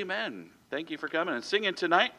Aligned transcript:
Amen. 0.00 0.48
Thank 0.70 0.90
you 0.90 0.96
for 0.96 1.08
coming 1.08 1.34
and 1.34 1.44
singing 1.44 1.74
tonight. 1.74 2.12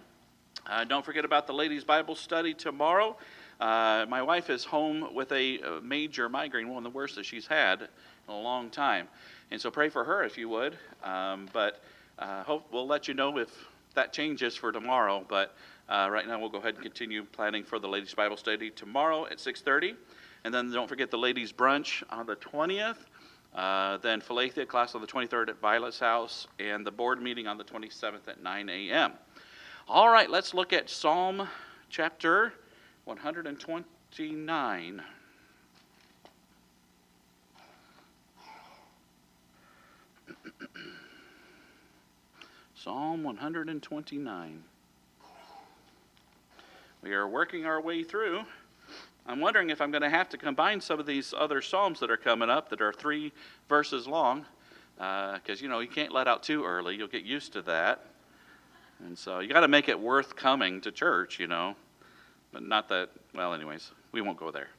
Uh, 0.68 0.84
don't 0.84 1.04
forget 1.04 1.26
about 1.26 1.48
the 1.48 1.54
ladies' 1.54 1.84
Bible 1.84 2.14
study 2.14 2.54
tomorrow. 2.54 3.18
Uh, 3.60 4.05
my 4.07 4.21
wife 4.21 4.52
is 4.52 4.64
home 4.64 5.16
with 5.16 5.32
a, 5.32 5.57
a, 5.57 5.82
major 5.82 6.30
migraine, 6.30 6.68
one 6.70 6.78
of 6.78 6.84
the 6.84 6.96
worst 6.96 7.16
that 7.16 7.25
she's 7.25 7.48
had 7.48 7.82
in 7.82 7.88
a 8.36 8.39
long 8.39 8.70
time. 8.70 9.07
And 9.50 9.59
so 9.59 9.71
pray 9.71 9.89
for 9.89 10.04
her 10.04 10.23
if 10.23 10.38
you 10.38 10.48
would. 10.50 10.78
Um, 11.04 11.50
but 11.54 11.84
uh, 12.20 12.44
hope 12.44 12.68
we'll 12.71 12.86
let 12.86 13.07
you 13.07 13.16
know 13.16 13.36
if 13.39 13.50
that 13.95 14.13
changes 14.13 14.55
for 14.55 14.71
tomorrow. 14.71 15.25
But 15.27 15.55
uh, 15.89 16.07
right 16.11 16.27
now 16.27 16.39
we'll 16.39 16.50
go 16.50 16.59
ahead 16.59 16.75
and 16.75 16.84
continue 16.84 17.23
planning 17.23 17.63
for 17.63 17.79
the 17.79 17.88
ladies' 17.88 18.13
Bible 18.13 18.38
study 18.38 18.70
tomorrow 18.70 19.25
at 19.25 19.39
6:30, 19.39 19.95
and 20.43 20.54
then 20.54 20.71
don't 20.71 20.88
forget 20.88 21.09
the 21.09 21.18
ladies' 21.18 21.52
brunch 21.52 22.04
on 22.11 22.27
the 22.27 22.36
20th. 22.36 22.98
Uh, 23.55 23.97
then 23.97 24.21
Philathea 24.21 24.65
class 24.65 24.95
on 24.95 25.02
the 25.02 25.07
23rd 25.07 25.49
at 25.49 25.59
Violet's 25.59 26.00
house, 26.00 26.47
and 26.59 26.86
the 26.86 26.91
board 26.91 27.21
meeting 27.21 27.47
on 27.47 27.57
the 27.57 27.64
27th 27.65 28.28
at 28.28 28.42
9 28.42 28.69
a.m. 28.69 29.11
All 29.89 30.09
right, 30.09 30.29
let's 30.29 30.54
look 30.54 30.71
at 30.71 30.89
Psalm 30.89 31.50
chapter 31.89 32.53
129. 33.03 35.02
Psalm 42.73 43.23
129. 43.23 44.64
We 47.03 47.14
are 47.14 47.28
working 47.28 47.66
our 47.66 47.81
way 47.81 48.03
through. 48.03 48.44
I'm 49.25 49.39
wondering 49.39 49.70
if 49.70 49.81
I'm 49.81 49.92
going 49.92 50.02
to 50.02 50.09
have 50.09 50.30
to 50.30 50.38
combine 50.38 50.81
some 50.81 51.00
of 51.00 51.06
these 51.06 51.34
other 51.38 51.62
Psalms 51.62 52.00
that 52.00 52.09
are 52.09 52.17
coming 52.17 52.50
up 52.50 52.70
that 52.70 52.81
are 52.81 52.92
three 52.92 53.31
verses 53.70 54.08
long, 54.08 54.45
because, 54.95 55.62
uh, 55.62 55.62
you 55.62 55.70
know, 55.70 55.80
you 55.80 55.88
can't 55.88 56.12
let 56.12 56.28
out 56.28 56.44
too 56.44 56.66
early. 56.66 56.95
You'll 56.95 57.08
get 57.08 57.23
used 57.23 57.53
to 57.53 57.62
that. 57.64 58.06
And 59.06 59.17
so 59.17 59.39
you 59.39 59.50
got 59.50 59.62
to 59.62 59.68
make 59.68 59.90
it 59.90 60.00
worth 60.00 60.36
coming 60.36 60.82
to 60.82 60.92
church, 60.92 61.40
you 61.40 61.48
know. 61.48 61.76
But 62.52 62.64
not 62.64 62.90
that, 62.90 63.10
well, 63.34 63.54
anyways, 63.54 63.92
we 64.12 64.22
won't 64.22 64.38
go 64.38 64.52
there. 64.52 64.70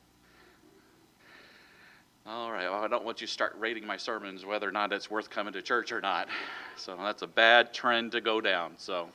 All 2.24 2.52
right, 2.52 2.70
well, 2.70 2.84
I 2.84 2.88
don't 2.88 3.04
want 3.04 3.20
you 3.20 3.26
to 3.26 3.32
start 3.32 3.56
rating 3.58 3.84
my 3.84 3.96
sermons 3.96 4.44
whether 4.44 4.68
or 4.68 4.70
not 4.70 4.92
it's 4.92 5.10
worth 5.10 5.28
coming 5.28 5.52
to 5.54 5.62
church 5.62 5.90
or 5.90 6.00
not. 6.00 6.28
So 6.76 6.96
that's 6.96 7.22
a 7.22 7.26
bad 7.26 7.74
trend 7.74 8.12
to 8.12 8.20
go 8.20 8.40
down. 8.40 8.74
So 8.76 9.08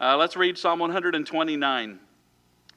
uh, 0.00 0.16
let's 0.18 0.36
read 0.36 0.58
Psalm 0.58 0.78
129. 0.80 1.98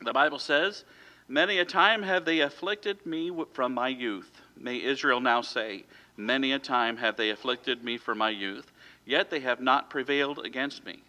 The 0.01 0.13
Bible 0.13 0.39
says, 0.39 0.85
Many 1.27 1.57
a 1.59 1.65
time 1.65 2.03
have 2.03 2.25
they 2.25 2.39
afflicted 2.41 3.05
me 3.05 3.31
from 3.53 3.73
my 3.73 3.87
youth. 3.87 4.41
May 4.57 4.81
Israel 4.81 5.19
now 5.19 5.41
say, 5.41 5.85
Many 6.17 6.51
a 6.51 6.59
time 6.59 6.97
have 6.97 7.17
they 7.17 7.29
afflicted 7.29 7.83
me 7.83 7.97
from 7.97 8.17
my 8.17 8.29
youth, 8.29 8.71
yet 9.05 9.29
they 9.29 9.39
have 9.39 9.61
not 9.61 9.89
prevailed 9.89 10.45
against 10.45 10.85
me. 10.85 11.03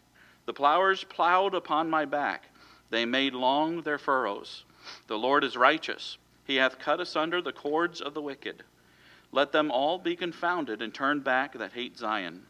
The 0.47 0.55
plowers 0.55 1.05
plowed 1.05 1.55
upon 1.55 1.91
my 1.91 2.05
back, 2.05 2.51
they 2.91 3.05
made 3.05 3.35
long 3.35 3.83
their 3.83 3.99
furrows. 3.99 4.65
The 5.07 5.19
Lord 5.19 5.45
is 5.45 5.57
righteous 5.57 6.19
he 6.45 6.57
hath 6.57 6.79
cut 6.79 7.01
asunder 7.01 7.41
the 7.41 7.53
cords 7.53 8.01
of 8.01 8.15
the 8.15 8.21
wicked. 8.21 8.63
Let 9.33 9.53
them 9.53 9.71
all 9.71 9.99
be 9.99 10.15
confounded 10.15 10.83
and 10.83 10.93
turn 10.93 11.21
back 11.21 11.55
that 11.55 11.73
hate 11.73 11.97
Zion. 11.97 12.47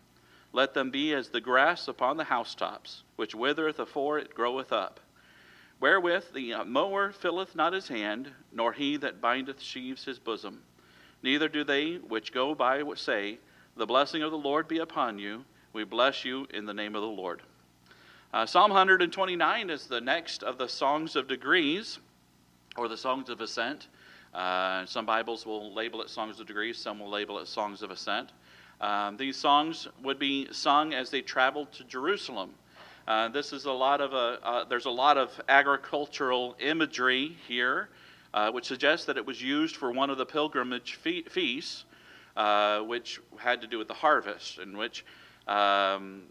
Let 0.52 0.74
them 0.74 0.90
be 0.90 1.12
as 1.14 1.28
the 1.28 1.40
grass 1.40 1.88
upon 1.88 2.16
the 2.16 2.24
housetops, 2.24 3.04
which 3.16 3.34
withereth 3.34 3.78
afore 3.78 4.18
it 4.18 4.34
groweth 4.34 4.72
up. 4.72 5.00
Wherewith 5.84 6.32
the 6.32 6.64
mower 6.64 7.12
filleth 7.12 7.54
not 7.54 7.74
his 7.74 7.88
hand, 7.88 8.32
nor 8.50 8.72
he 8.72 8.96
that 8.96 9.20
bindeth 9.20 9.60
sheaves 9.60 10.02
his 10.02 10.18
bosom. 10.18 10.62
Neither 11.22 11.46
do 11.46 11.62
they 11.62 11.96
which 11.96 12.32
go 12.32 12.54
by 12.54 12.82
say, 12.94 13.38
The 13.76 13.84
blessing 13.84 14.22
of 14.22 14.30
the 14.30 14.38
Lord 14.38 14.66
be 14.66 14.78
upon 14.78 15.18
you. 15.18 15.44
We 15.74 15.84
bless 15.84 16.24
you 16.24 16.46
in 16.54 16.64
the 16.64 16.72
name 16.72 16.94
of 16.94 17.02
the 17.02 17.08
Lord. 17.08 17.42
Uh, 18.32 18.46
Psalm 18.46 18.70
129 18.70 19.68
is 19.68 19.86
the 19.86 20.00
next 20.00 20.42
of 20.42 20.56
the 20.56 20.70
songs 20.70 21.16
of 21.16 21.28
degrees 21.28 21.98
or 22.78 22.88
the 22.88 22.96
Songs 22.96 23.28
of 23.28 23.42
Ascent. 23.42 23.88
Uh, 24.32 24.86
some 24.86 25.04
Bibles 25.04 25.44
will 25.44 25.74
label 25.74 26.00
it 26.00 26.08
Songs 26.08 26.40
of 26.40 26.46
Degrees, 26.46 26.78
some 26.78 26.98
will 26.98 27.10
label 27.10 27.38
it 27.40 27.46
Songs 27.46 27.82
of 27.82 27.90
Ascent. 27.90 28.32
Um, 28.80 29.18
these 29.18 29.36
songs 29.36 29.86
would 30.02 30.18
be 30.18 30.50
sung 30.50 30.94
as 30.94 31.10
they 31.10 31.20
traveled 31.20 31.72
to 31.72 31.84
Jerusalem. 31.84 32.54
Uh, 33.06 33.28
this 33.28 33.52
is 33.52 33.66
a 33.66 33.72
lot 33.72 34.00
of 34.00 34.14
a, 34.14 34.38
uh, 34.42 34.64
there's 34.64 34.86
a 34.86 34.90
lot 34.90 35.18
of 35.18 35.30
agricultural 35.46 36.56
imagery 36.58 37.36
here, 37.46 37.90
uh, 38.32 38.50
which 38.50 38.64
suggests 38.64 39.04
that 39.04 39.18
it 39.18 39.26
was 39.26 39.42
used 39.42 39.76
for 39.76 39.92
one 39.92 40.08
of 40.08 40.16
the 40.16 40.24
pilgrimage 40.24 40.94
fe- 40.94 41.22
feasts, 41.22 41.84
uh, 42.34 42.80
which 42.80 43.20
had 43.36 43.60
to 43.60 43.66
do 43.66 43.76
with 43.76 43.88
the 43.88 43.94
harvest, 43.94 44.58
in 44.58 44.78
which 44.78 45.04
um, 45.46 46.22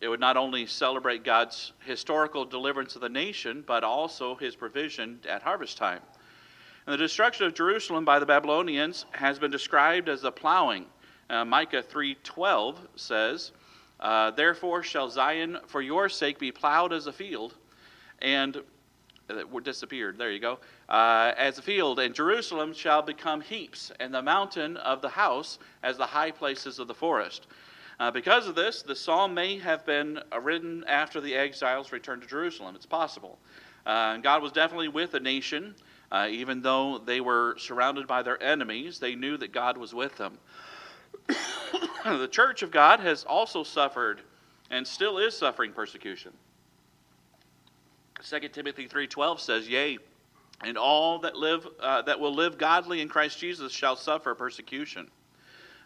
it 0.00 0.08
would 0.08 0.20
not 0.20 0.38
only 0.38 0.64
celebrate 0.64 1.22
God's 1.22 1.72
historical 1.80 2.46
deliverance 2.46 2.94
of 2.94 3.02
the 3.02 3.10
nation, 3.10 3.62
but 3.66 3.84
also 3.84 4.34
his 4.34 4.56
provision 4.56 5.20
at 5.28 5.42
harvest 5.42 5.76
time. 5.76 6.00
And 6.86 6.94
the 6.94 6.98
destruction 6.98 7.44
of 7.44 7.52
Jerusalem 7.52 8.06
by 8.06 8.18
the 8.18 8.26
Babylonians 8.26 9.04
has 9.10 9.38
been 9.38 9.50
described 9.50 10.08
as 10.08 10.22
the 10.22 10.32
plowing. 10.32 10.86
Uh, 11.28 11.44
Micah 11.44 11.82
3:12 11.82 12.76
says, 12.96 13.52
uh, 14.02 14.32
"Therefore 14.32 14.82
shall 14.82 15.08
Zion 15.08 15.58
for 15.66 15.80
your 15.80 16.10
sake 16.10 16.38
be 16.38 16.52
plowed 16.52 16.92
as 16.92 17.06
a 17.06 17.12
field, 17.12 17.54
and 18.20 18.58
uh, 19.30 19.46
were 19.50 19.62
disappeared. 19.62 20.18
There 20.18 20.30
you 20.30 20.40
go. 20.40 20.58
Uh, 20.88 21.32
as 21.38 21.56
a 21.56 21.62
field, 21.62 21.98
and 22.00 22.14
Jerusalem 22.14 22.74
shall 22.74 23.00
become 23.00 23.40
heaps, 23.40 23.90
and 23.98 24.12
the 24.12 24.20
mountain 24.20 24.76
of 24.76 25.00
the 25.00 25.08
house 25.08 25.58
as 25.82 25.96
the 25.96 26.06
high 26.06 26.32
places 26.32 26.78
of 26.78 26.86
the 26.86 26.94
forest." 26.94 27.46
Uh, 28.00 28.10
because 28.10 28.48
of 28.48 28.54
this, 28.54 28.82
the 28.82 28.96
psalm 28.96 29.32
may 29.32 29.58
have 29.58 29.86
been 29.86 30.18
uh, 30.32 30.40
written 30.40 30.82
after 30.88 31.20
the 31.20 31.34
exiles 31.34 31.92
returned 31.92 32.20
to 32.20 32.28
Jerusalem. 32.28 32.74
It's 32.74 32.84
possible. 32.86 33.38
Uh, 33.86 34.16
God 34.16 34.42
was 34.42 34.52
definitely 34.52 34.88
with 34.88 35.12
the 35.12 35.20
nation. 35.20 35.74
Uh, 36.10 36.26
even 36.28 36.60
though 36.60 36.98
they 36.98 37.20
were 37.20 37.56
surrounded 37.58 38.06
by 38.06 38.22
their 38.22 38.42
enemies, 38.42 38.98
they 38.98 39.14
knew 39.14 39.36
that 39.36 39.52
God 39.52 39.78
was 39.78 39.94
with 39.94 40.16
them. 40.16 40.36
the 42.18 42.28
church 42.28 42.62
of 42.62 42.70
God 42.70 43.00
has 43.00 43.24
also 43.24 43.62
suffered 43.62 44.22
and 44.70 44.86
still 44.86 45.18
is 45.18 45.36
suffering 45.36 45.72
persecution. 45.72 46.32
2 48.22 48.48
Timothy 48.48 48.86
3:12 48.86 49.40
says, 49.40 49.68
"Yea, 49.68 49.98
and 50.62 50.78
all 50.78 51.18
that 51.20 51.36
live 51.36 51.66
uh, 51.80 52.02
that 52.02 52.18
will 52.18 52.34
live 52.34 52.56
godly 52.58 53.00
in 53.00 53.08
Christ 53.08 53.38
Jesus 53.38 53.72
shall 53.72 53.96
suffer 53.96 54.34
persecution." 54.34 55.10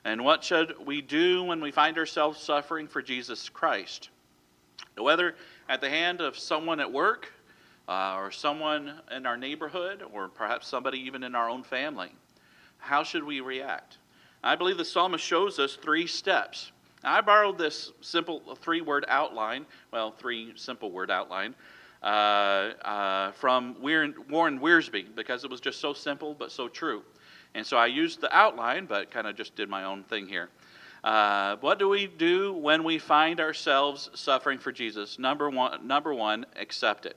And 0.04 0.24
what 0.24 0.44
should 0.44 0.86
we 0.86 1.02
do 1.02 1.42
when 1.42 1.60
we 1.60 1.72
find 1.72 1.98
ourselves 1.98 2.40
suffering 2.40 2.86
for 2.86 3.02
Jesus 3.02 3.48
Christ? 3.48 4.10
Whether 4.96 5.34
at 5.68 5.80
the 5.80 5.90
hand 5.90 6.20
of 6.20 6.38
someone 6.38 6.78
at 6.78 6.92
work, 6.92 7.32
uh, 7.88 8.14
or 8.16 8.30
someone 8.30 9.00
in 9.10 9.26
our 9.26 9.36
neighborhood, 9.36 10.02
or 10.12 10.28
perhaps 10.28 10.68
somebody 10.68 10.98
even 11.00 11.24
in 11.24 11.34
our 11.34 11.48
own 11.48 11.62
family, 11.62 12.12
how 12.78 13.02
should 13.02 13.24
we 13.24 13.40
react? 13.40 13.98
I 14.46 14.54
believe 14.54 14.78
the 14.78 14.84
psalmist 14.84 15.24
shows 15.24 15.58
us 15.58 15.74
three 15.74 16.06
steps. 16.06 16.70
Now, 17.02 17.14
I 17.14 17.20
borrowed 17.20 17.58
this 17.58 17.92
simple 18.00 18.54
three 18.62 18.80
word 18.80 19.04
outline, 19.08 19.66
well, 19.92 20.12
three 20.12 20.52
simple 20.54 20.92
word 20.92 21.10
outline, 21.10 21.54
uh, 22.00 22.06
uh, 22.06 23.32
from 23.32 23.76
Warren 23.80 24.14
Wiersbe 24.60 25.14
because 25.16 25.42
it 25.42 25.50
was 25.50 25.60
just 25.60 25.80
so 25.80 25.92
simple 25.92 26.32
but 26.34 26.52
so 26.52 26.68
true. 26.68 27.02
And 27.54 27.66
so 27.66 27.76
I 27.76 27.86
used 27.86 28.20
the 28.20 28.34
outline, 28.36 28.86
but 28.86 29.10
kind 29.10 29.26
of 29.26 29.34
just 29.34 29.56
did 29.56 29.68
my 29.68 29.82
own 29.82 30.04
thing 30.04 30.28
here. 30.28 30.50
Uh, 31.02 31.56
what 31.60 31.80
do 31.80 31.88
we 31.88 32.06
do 32.06 32.52
when 32.52 32.84
we 32.84 32.98
find 32.98 33.40
ourselves 33.40 34.10
suffering 34.14 34.58
for 34.58 34.70
Jesus? 34.70 35.18
Number 35.18 35.50
one, 35.50 35.86
number 35.86 36.14
one 36.14 36.46
accept 36.54 37.06
it. 37.06 37.16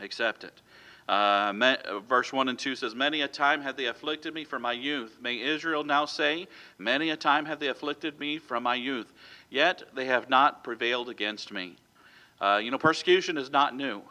Accept 0.00 0.42
it. 0.42 0.62
Uh, 1.10 1.52
me, 1.52 1.74
verse 2.08 2.32
1 2.32 2.48
and 2.48 2.56
2 2.56 2.76
says, 2.76 2.94
Many 2.94 3.22
a 3.22 3.26
time 3.26 3.60
have 3.62 3.76
they 3.76 3.86
afflicted 3.86 4.32
me 4.32 4.44
from 4.44 4.62
my 4.62 4.70
youth. 4.70 5.18
May 5.20 5.40
Israel 5.40 5.82
now 5.82 6.04
say, 6.04 6.46
Many 6.78 7.10
a 7.10 7.16
time 7.16 7.46
have 7.46 7.58
they 7.58 7.66
afflicted 7.66 8.20
me 8.20 8.38
from 8.38 8.62
my 8.62 8.76
youth. 8.76 9.12
Yet 9.50 9.82
they 9.92 10.04
have 10.04 10.30
not 10.30 10.62
prevailed 10.62 11.08
against 11.08 11.50
me. 11.50 11.74
Uh, 12.40 12.60
you 12.62 12.70
know, 12.70 12.78
persecution 12.78 13.38
is 13.38 13.50
not 13.50 13.74
new. 13.74 14.02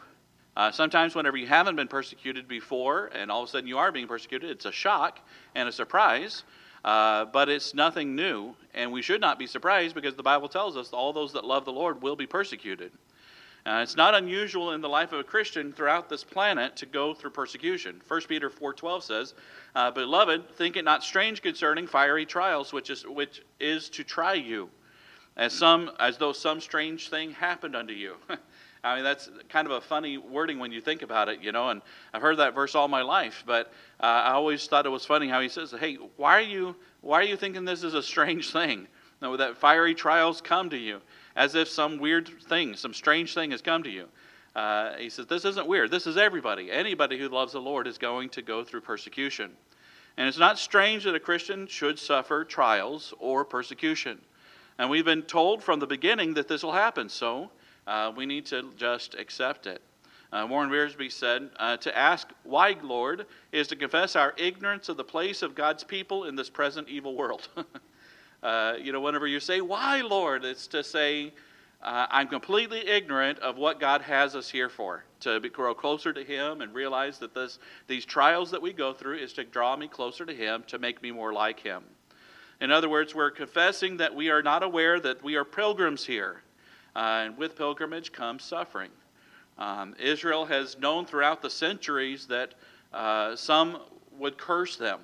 Uh, 0.54 0.70
sometimes, 0.70 1.14
whenever 1.14 1.38
you 1.38 1.46
haven't 1.46 1.74
been 1.74 1.88
persecuted 1.88 2.46
before 2.46 3.06
and 3.14 3.30
all 3.30 3.44
of 3.44 3.48
a 3.48 3.50
sudden 3.50 3.66
you 3.66 3.78
are 3.78 3.90
being 3.90 4.06
persecuted, 4.06 4.50
it's 4.50 4.66
a 4.66 4.72
shock 4.72 5.20
and 5.54 5.70
a 5.70 5.72
surprise, 5.72 6.42
uh, 6.84 7.24
but 7.24 7.48
it's 7.48 7.72
nothing 7.72 8.14
new. 8.14 8.54
And 8.74 8.92
we 8.92 9.00
should 9.00 9.22
not 9.22 9.38
be 9.38 9.46
surprised 9.46 9.94
because 9.94 10.16
the 10.16 10.22
Bible 10.22 10.50
tells 10.50 10.76
us 10.76 10.92
all 10.92 11.14
those 11.14 11.32
that 11.32 11.46
love 11.46 11.64
the 11.64 11.72
Lord 11.72 12.02
will 12.02 12.16
be 12.16 12.26
persecuted. 12.26 12.92
Uh, 13.66 13.80
it's 13.82 13.96
not 13.96 14.14
unusual 14.14 14.72
in 14.72 14.80
the 14.80 14.88
life 14.88 15.12
of 15.12 15.20
a 15.20 15.24
Christian 15.24 15.72
throughout 15.72 16.08
this 16.08 16.24
planet 16.24 16.76
to 16.76 16.86
go 16.86 17.12
through 17.12 17.30
persecution. 17.30 18.00
1 18.08 18.20
Peter 18.22 18.48
4.12 18.48 19.02
says, 19.02 19.34
uh, 19.74 19.90
Beloved, 19.90 20.56
think 20.56 20.76
it 20.76 20.84
not 20.84 21.04
strange 21.04 21.42
concerning 21.42 21.86
fiery 21.86 22.24
trials, 22.24 22.72
which 22.72 22.88
is, 22.88 23.06
which 23.06 23.42
is 23.58 23.90
to 23.90 24.02
try 24.02 24.32
you, 24.32 24.70
as, 25.36 25.52
some, 25.52 25.90
as 25.98 26.16
though 26.16 26.32
some 26.32 26.60
strange 26.60 27.10
thing 27.10 27.32
happened 27.32 27.76
unto 27.76 27.92
you. 27.92 28.14
I 28.82 28.94
mean, 28.94 29.04
that's 29.04 29.28
kind 29.50 29.66
of 29.66 29.72
a 29.72 29.80
funny 29.82 30.16
wording 30.16 30.58
when 30.58 30.72
you 30.72 30.80
think 30.80 31.02
about 31.02 31.28
it, 31.28 31.42
you 31.42 31.52
know, 31.52 31.68
and 31.68 31.82
I've 32.14 32.22
heard 32.22 32.38
that 32.38 32.54
verse 32.54 32.74
all 32.74 32.88
my 32.88 33.02
life, 33.02 33.44
but 33.46 33.66
uh, 34.02 34.06
I 34.06 34.32
always 34.32 34.66
thought 34.66 34.86
it 34.86 34.90
was 34.90 35.04
funny 35.04 35.28
how 35.28 35.42
he 35.42 35.50
says, 35.50 35.74
hey, 35.78 35.96
why 36.16 36.38
are 36.38 36.40
you, 36.40 36.74
why 37.02 37.20
are 37.20 37.24
you 37.24 37.36
thinking 37.36 37.66
this 37.66 37.82
is 37.82 37.92
a 37.92 38.02
strange 38.02 38.52
thing? 38.52 38.88
That 39.20 39.58
fiery 39.58 39.94
trials 39.94 40.40
come 40.40 40.70
to 40.70 40.78
you 40.78 41.02
as 41.36 41.54
if 41.54 41.68
some 41.68 41.98
weird 41.98 42.28
thing, 42.44 42.74
some 42.74 42.94
strange 42.94 43.34
thing 43.34 43.50
has 43.50 43.62
come 43.62 43.82
to 43.82 43.90
you. 43.90 44.06
Uh, 44.54 44.94
he 44.96 45.08
says, 45.08 45.26
This 45.26 45.44
isn't 45.44 45.66
weird. 45.66 45.90
This 45.90 46.06
is 46.06 46.16
everybody. 46.16 46.70
Anybody 46.70 47.18
who 47.18 47.28
loves 47.28 47.52
the 47.52 47.60
Lord 47.60 47.86
is 47.86 47.98
going 47.98 48.30
to 48.30 48.42
go 48.42 48.64
through 48.64 48.80
persecution. 48.80 49.52
And 50.16 50.26
it's 50.26 50.38
not 50.38 50.58
strange 50.58 51.04
that 51.04 51.14
a 51.14 51.20
Christian 51.20 51.66
should 51.66 51.98
suffer 51.98 52.44
trials 52.44 53.14
or 53.18 53.44
persecution. 53.44 54.20
And 54.78 54.90
we've 54.90 55.04
been 55.04 55.22
told 55.22 55.62
from 55.62 55.78
the 55.78 55.86
beginning 55.86 56.34
that 56.34 56.48
this 56.48 56.62
will 56.62 56.72
happen, 56.72 57.08
so 57.08 57.50
uh, 57.86 58.12
we 58.14 58.26
need 58.26 58.46
to 58.46 58.72
just 58.76 59.14
accept 59.14 59.66
it. 59.66 59.82
Uh, 60.32 60.46
Warren 60.48 60.70
Wiersbe 60.70 61.10
said, 61.10 61.50
uh, 61.58 61.76
To 61.78 61.96
ask 61.96 62.28
why, 62.44 62.76
Lord, 62.82 63.26
is 63.52 63.68
to 63.68 63.76
confess 63.76 64.16
our 64.16 64.32
ignorance 64.36 64.88
of 64.88 64.96
the 64.96 65.04
place 65.04 65.42
of 65.42 65.54
God's 65.54 65.84
people 65.84 66.24
in 66.24 66.36
this 66.36 66.48
present 66.50 66.88
evil 66.88 67.16
world. 67.16 67.48
uh, 68.42 68.74
you 68.80 68.92
know, 68.92 69.00
whenever 69.00 69.26
you 69.26 69.40
say, 69.40 69.60
Why, 69.60 70.00
Lord, 70.00 70.44
it's 70.44 70.66
to 70.68 70.82
say, 70.82 71.32
uh, 71.82 72.06
I'm 72.10 72.28
completely 72.28 72.86
ignorant 72.86 73.38
of 73.38 73.56
what 73.56 73.80
God 73.80 74.02
has 74.02 74.36
us 74.36 74.50
here 74.50 74.68
for, 74.68 75.04
to 75.20 75.40
grow 75.40 75.74
closer 75.74 76.12
to 76.12 76.22
Him 76.22 76.60
and 76.60 76.74
realize 76.74 77.18
that 77.18 77.34
this, 77.34 77.58
these 77.86 78.04
trials 78.04 78.50
that 78.50 78.60
we 78.60 78.72
go 78.72 78.92
through 78.92 79.16
is 79.16 79.32
to 79.34 79.44
draw 79.44 79.76
me 79.76 79.88
closer 79.88 80.26
to 80.26 80.34
Him, 80.34 80.62
to 80.66 80.78
make 80.78 81.02
me 81.02 81.10
more 81.10 81.32
like 81.32 81.60
Him. 81.60 81.82
In 82.60 82.70
other 82.70 82.90
words, 82.90 83.14
we're 83.14 83.30
confessing 83.30 83.96
that 83.96 84.14
we 84.14 84.28
are 84.28 84.42
not 84.42 84.62
aware 84.62 85.00
that 85.00 85.24
we 85.24 85.36
are 85.36 85.44
pilgrims 85.44 86.04
here, 86.04 86.42
uh, 86.94 87.22
and 87.24 87.38
with 87.38 87.56
pilgrimage 87.56 88.12
comes 88.12 88.44
suffering. 88.44 88.90
Um, 89.58 89.94
Israel 89.98 90.44
has 90.46 90.78
known 90.78 91.06
throughout 91.06 91.40
the 91.40 91.50
centuries 91.50 92.26
that 92.26 92.54
uh, 92.92 93.36
some 93.36 93.78
would 94.18 94.36
curse 94.36 94.76
them. 94.76 95.00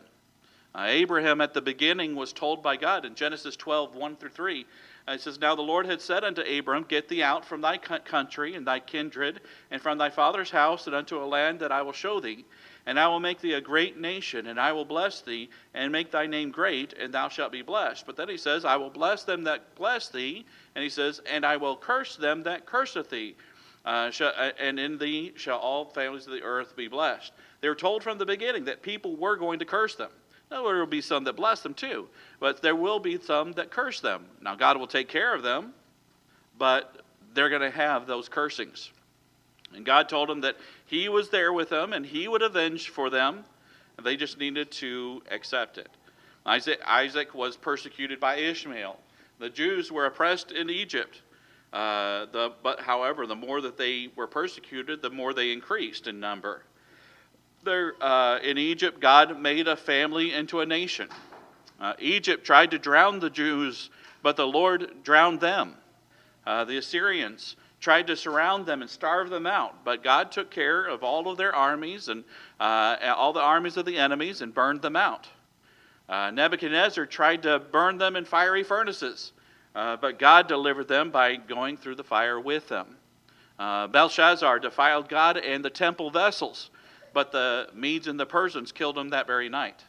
Uh, 0.76 0.84
Abraham 0.88 1.40
at 1.40 1.54
the 1.54 1.62
beginning 1.62 2.14
was 2.14 2.34
told 2.34 2.62
by 2.62 2.76
God 2.76 3.06
in 3.06 3.14
Genesis 3.14 3.56
12, 3.56 3.94
1 3.94 4.16
through 4.16 4.28
3. 4.28 4.66
Uh, 5.08 5.12
it 5.12 5.22
says, 5.22 5.40
Now 5.40 5.54
the 5.54 5.62
Lord 5.62 5.86
had 5.86 6.02
said 6.02 6.22
unto 6.22 6.42
Abram, 6.42 6.84
Get 6.86 7.08
thee 7.08 7.22
out 7.22 7.46
from 7.46 7.62
thy 7.62 7.78
country 7.78 8.54
and 8.54 8.66
thy 8.66 8.80
kindred, 8.80 9.40
and 9.70 9.80
from 9.80 9.96
thy 9.96 10.10
father's 10.10 10.50
house, 10.50 10.86
and 10.86 10.94
unto 10.94 11.16
a 11.18 11.24
land 11.24 11.60
that 11.60 11.72
I 11.72 11.80
will 11.80 11.94
show 11.94 12.20
thee. 12.20 12.44
And 12.84 13.00
I 13.00 13.08
will 13.08 13.20
make 13.20 13.40
thee 13.40 13.54
a 13.54 13.60
great 13.60 13.98
nation, 13.98 14.48
and 14.48 14.60
I 14.60 14.72
will 14.72 14.84
bless 14.84 15.22
thee, 15.22 15.48
and 15.72 15.90
make 15.90 16.10
thy 16.10 16.26
name 16.26 16.50
great, 16.50 16.92
and 16.92 17.14
thou 17.14 17.30
shalt 17.30 17.52
be 17.52 17.62
blessed. 17.62 18.04
But 18.04 18.16
then 18.16 18.28
he 18.28 18.36
says, 18.36 18.66
I 18.66 18.76
will 18.76 18.90
bless 18.90 19.24
them 19.24 19.44
that 19.44 19.76
bless 19.76 20.10
thee, 20.10 20.44
and 20.74 20.82
he 20.82 20.90
says, 20.90 21.22
And 21.24 21.46
I 21.46 21.56
will 21.56 21.78
curse 21.78 22.16
them 22.16 22.42
that 22.42 22.66
curseth 22.66 23.08
thee. 23.08 23.34
Uh, 23.86 24.10
uh, 24.20 24.50
and 24.60 24.78
in 24.78 24.98
thee 24.98 25.32
shall 25.36 25.58
all 25.58 25.86
families 25.86 26.26
of 26.26 26.34
the 26.34 26.42
earth 26.42 26.76
be 26.76 26.88
blessed. 26.88 27.32
They 27.62 27.70
were 27.70 27.74
told 27.74 28.02
from 28.02 28.18
the 28.18 28.26
beginning 28.26 28.66
that 28.66 28.82
people 28.82 29.16
were 29.16 29.36
going 29.36 29.60
to 29.60 29.64
curse 29.64 29.94
them. 29.94 30.10
Now, 30.50 30.64
there 30.64 30.78
will 30.78 30.86
be 30.86 31.00
some 31.00 31.24
that 31.24 31.34
bless 31.34 31.62
them 31.62 31.74
too, 31.74 32.08
but 32.38 32.62
there 32.62 32.76
will 32.76 33.00
be 33.00 33.18
some 33.18 33.52
that 33.52 33.70
curse 33.70 34.00
them. 34.00 34.26
Now, 34.40 34.54
God 34.54 34.78
will 34.78 34.86
take 34.86 35.08
care 35.08 35.34
of 35.34 35.42
them, 35.42 35.72
but 36.56 37.02
they're 37.34 37.48
going 37.48 37.62
to 37.62 37.70
have 37.70 38.06
those 38.06 38.28
cursings. 38.28 38.90
And 39.74 39.84
God 39.84 40.08
told 40.08 40.28
them 40.28 40.42
that 40.42 40.56
He 40.86 41.08
was 41.08 41.30
there 41.30 41.52
with 41.52 41.68
them 41.68 41.92
and 41.92 42.06
He 42.06 42.28
would 42.28 42.42
avenge 42.42 42.90
for 42.90 43.10
them, 43.10 43.44
and 43.96 44.06
they 44.06 44.16
just 44.16 44.38
needed 44.38 44.70
to 44.72 45.22
accept 45.30 45.78
it. 45.78 45.88
Isaac, 46.44 46.80
Isaac 46.86 47.34
was 47.34 47.56
persecuted 47.56 48.20
by 48.20 48.36
Ishmael. 48.36 48.96
The 49.38 49.50
Jews 49.50 49.90
were 49.90 50.06
oppressed 50.06 50.52
in 50.52 50.70
Egypt. 50.70 51.22
Uh, 51.72 52.26
the, 52.26 52.52
but 52.62 52.80
however, 52.80 53.26
the 53.26 53.34
more 53.34 53.60
that 53.60 53.76
they 53.76 54.08
were 54.14 54.28
persecuted, 54.28 55.02
the 55.02 55.10
more 55.10 55.34
they 55.34 55.52
increased 55.52 56.06
in 56.06 56.20
number. 56.20 56.62
There, 57.66 57.96
uh, 58.00 58.38
in 58.44 58.58
Egypt, 58.58 59.00
God 59.00 59.40
made 59.40 59.66
a 59.66 59.74
family 59.74 60.32
into 60.32 60.60
a 60.60 60.66
nation. 60.66 61.08
Uh, 61.80 61.94
Egypt 61.98 62.46
tried 62.46 62.70
to 62.70 62.78
drown 62.78 63.18
the 63.18 63.28
Jews, 63.28 63.90
but 64.22 64.36
the 64.36 64.46
Lord 64.46 65.02
drowned 65.02 65.40
them. 65.40 65.74
Uh, 66.46 66.64
the 66.64 66.76
Assyrians 66.76 67.56
tried 67.80 68.06
to 68.06 68.14
surround 68.14 68.66
them 68.66 68.82
and 68.82 68.88
starve 68.90 69.30
them 69.30 69.48
out, 69.48 69.84
but 69.84 70.04
God 70.04 70.30
took 70.30 70.48
care 70.48 70.86
of 70.86 71.02
all 71.02 71.28
of 71.28 71.38
their 71.38 71.52
armies 71.52 72.06
and 72.06 72.22
uh, 72.60 72.98
all 73.16 73.32
the 73.32 73.40
armies 73.40 73.76
of 73.76 73.84
the 73.84 73.98
enemies 73.98 74.42
and 74.42 74.54
burned 74.54 74.80
them 74.80 74.94
out. 74.94 75.26
Uh, 76.08 76.30
Nebuchadnezzar 76.30 77.04
tried 77.04 77.42
to 77.42 77.58
burn 77.58 77.98
them 77.98 78.14
in 78.14 78.24
fiery 78.24 78.62
furnaces, 78.62 79.32
uh, 79.74 79.96
but 79.96 80.20
God 80.20 80.46
delivered 80.46 80.86
them 80.86 81.10
by 81.10 81.34
going 81.34 81.76
through 81.76 81.96
the 81.96 82.04
fire 82.04 82.38
with 82.38 82.68
them. 82.68 82.96
Belshazzar 83.58 84.60
defiled 84.60 85.08
God 85.08 85.36
and 85.36 85.64
the 85.64 85.70
temple 85.70 86.10
vessels, 86.10 86.70
but 87.16 87.32
the 87.32 87.66
Medes 87.72 88.08
and 88.08 88.20
the 88.20 88.26
Persians 88.26 88.72
killed 88.72 88.98
him 88.98 89.08
that 89.08 89.26
very 89.26 89.48
night. 89.48 89.82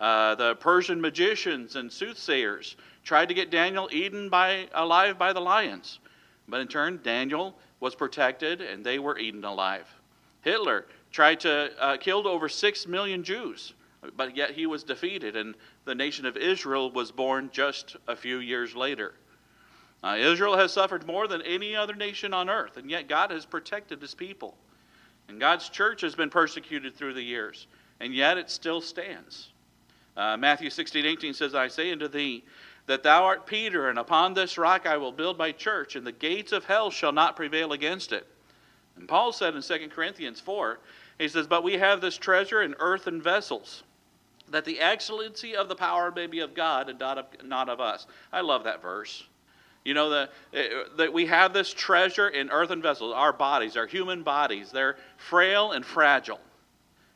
Uh, 0.00 0.34
the 0.34 0.56
Persian 0.56 1.00
magicians 1.00 1.76
and 1.76 1.92
soothsayers 1.92 2.74
tried 3.04 3.28
to 3.28 3.34
get 3.34 3.52
Daniel 3.52 3.88
eaten 3.92 4.28
by, 4.28 4.66
alive 4.74 5.16
by 5.16 5.32
the 5.32 5.40
lions, 5.40 6.00
but 6.48 6.60
in 6.60 6.66
turn, 6.66 6.98
Daniel 7.04 7.54
was 7.78 7.94
protected 7.94 8.60
and 8.62 8.84
they 8.84 8.98
were 8.98 9.16
eaten 9.16 9.44
alive. 9.44 9.86
Hitler 10.40 10.86
tried 11.12 11.38
to 11.38 11.70
uh, 11.78 11.96
killed 11.98 12.26
over 12.26 12.48
six 12.48 12.84
million 12.84 13.22
Jews, 13.22 13.74
but 14.16 14.36
yet 14.36 14.50
he 14.50 14.66
was 14.66 14.82
defeated, 14.82 15.36
and 15.36 15.54
the 15.84 15.94
nation 15.94 16.26
of 16.26 16.36
Israel 16.36 16.90
was 16.90 17.12
born 17.12 17.50
just 17.52 17.94
a 18.08 18.16
few 18.16 18.38
years 18.38 18.74
later. 18.74 19.14
Uh, 20.02 20.16
Israel 20.18 20.56
has 20.56 20.72
suffered 20.72 21.06
more 21.06 21.28
than 21.28 21.42
any 21.42 21.76
other 21.76 21.94
nation 21.94 22.34
on 22.34 22.50
earth, 22.50 22.76
and 22.76 22.90
yet 22.90 23.06
God 23.06 23.30
has 23.30 23.46
protected 23.46 24.02
his 24.02 24.16
people. 24.16 24.56
And 25.30 25.38
God's 25.38 25.68
church 25.68 26.00
has 26.00 26.16
been 26.16 26.28
persecuted 26.28 26.96
through 26.96 27.14
the 27.14 27.22
years, 27.22 27.68
and 28.00 28.12
yet 28.12 28.36
it 28.36 28.50
still 28.50 28.80
stands. 28.80 29.50
Uh, 30.16 30.36
Matthew 30.36 30.70
16, 30.70 31.06
18 31.06 31.34
says, 31.34 31.54
I 31.54 31.68
say 31.68 31.92
unto 31.92 32.08
thee, 32.08 32.42
that 32.86 33.04
thou 33.04 33.22
art 33.22 33.46
Peter, 33.46 33.88
and 33.88 33.98
upon 34.00 34.34
this 34.34 34.58
rock 34.58 34.86
I 34.86 34.96
will 34.96 35.12
build 35.12 35.38
my 35.38 35.52
church, 35.52 35.94
and 35.94 36.04
the 36.04 36.10
gates 36.10 36.50
of 36.50 36.64
hell 36.64 36.90
shall 36.90 37.12
not 37.12 37.36
prevail 37.36 37.72
against 37.72 38.10
it. 38.10 38.26
And 38.96 39.06
Paul 39.06 39.32
said 39.32 39.54
in 39.54 39.62
2 39.62 39.88
Corinthians 39.90 40.40
4, 40.40 40.80
he 41.20 41.28
says, 41.28 41.46
But 41.46 41.62
we 41.62 41.74
have 41.74 42.00
this 42.00 42.18
treasure 42.18 42.62
in 42.62 42.74
earthen 42.80 43.22
vessels 43.22 43.84
that 44.48 44.64
the 44.64 44.80
excellency 44.80 45.54
of 45.54 45.68
the 45.68 45.76
power 45.76 46.10
may 46.10 46.26
be 46.26 46.40
of 46.40 46.54
God 46.54 46.88
and 46.88 46.98
not 46.98 47.18
of, 47.18 47.26
not 47.44 47.68
of 47.68 47.80
us. 47.80 48.08
I 48.32 48.40
love 48.40 48.64
that 48.64 48.82
verse. 48.82 49.22
You 49.84 49.94
know, 49.94 50.26
eh, 50.52 50.68
that 50.98 51.12
we 51.12 51.26
have 51.26 51.52
this 51.52 51.72
treasure 51.72 52.28
in 52.28 52.50
earthen 52.50 52.82
vessels, 52.82 53.14
our 53.14 53.32
bodies, 53.32 53.76
our 53.76 53.86
human 53.86 54.22
bodies. 54.22 54.70
They're 54.70 54.96
frail 55.16 55.72
and 55.72 55.84
fragile. 55.84 56.40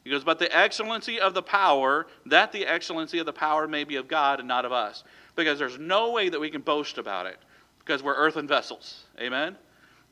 He 0.02 0.10
goes, 0.10 0.24
but 0.24 0.38
the 0.38 0.54
excellency 0.54 1.20
of 1.20 1.34
the 1.34 1.42
power, 1.42 2.06
that 2.26 2.52
the 2.52 2.66
excellency 2.66 3.18
of 3.18 3.26
the 3.26 3.32
power 3.32 3.66
may 3.66 3.84
be 3.84 3.96
of 3.96 4.08
God 4.08 4.38
and 4.38 4.48
not 4.48 4.64
of 4.64 4.72
us. 4.72 5.04
Because 5.36 5.58
there's 5.58 5.78
no 5.78 6.10
way 6.12 6.28
that 6.28 6.40
we 6.40 6.50
can 6.50 6.60
boast 6.60 6.98
about 6.98 7.26
it, 7.26 7.38
because 7.80 8.02
we're 8.02 8.14
earthen 8.14 8.46
vessels. 8.46 9.04
Amen? 9.18 9.56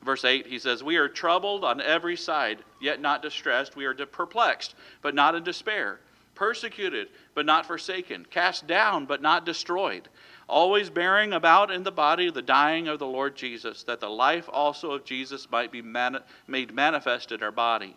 Verse 0.03 0.25
8, 0.25 0.47
he 0.47 0.59
says, 0.59 0.83
We 0.83 0.97
are 0.97 1.07
troubled 1.07 1.63
on 1.63 1.79
every 1.79 2.17
side, 2.17 2.59
yet 2.81 3.01
not 3.01 3.21
distressed. 3.21 3.75
We 3.75 3.85
are 3.85 3.93
perplexed, 3.93 4.75
but 5.01 5.15
not 5.15 5.35
in 5.35 5.43
despair 5.43 5.99
persecuted, 6.35 7.09
but 7.35 7.45
not 7.45 7.65
forsaken, 7.65 8.25
cast 8.29 8.67
down, 8.67 9.05
but 9.05 9.21
not 9.21 9.45
destroyed, 9.45 10.09
always 10.47 10.89
bearing 10.89 11.33
about 11.33 11.71
in 11.71 11.83
the 11.83 11.91
body 11.91 12.29
the 12.29 12.41
dying 12.41 12.87
of 12.87 12.99
the 12.99 13.07
Lord 13.07 13.35
Jesus, 13.35 13.83
that 13.83 13.99
the 13.99 14.09
life 14.09 14.49
also 14.51 14.91
of 14.91 15.05
Jesus 15.05 15.49
might 15.51 15.71
be 15.71 15.81
made 15.81 16.73
manifest 16.73 17.31
in 17.31 17.41
our 17.43 17.51
body. 17.51 17.95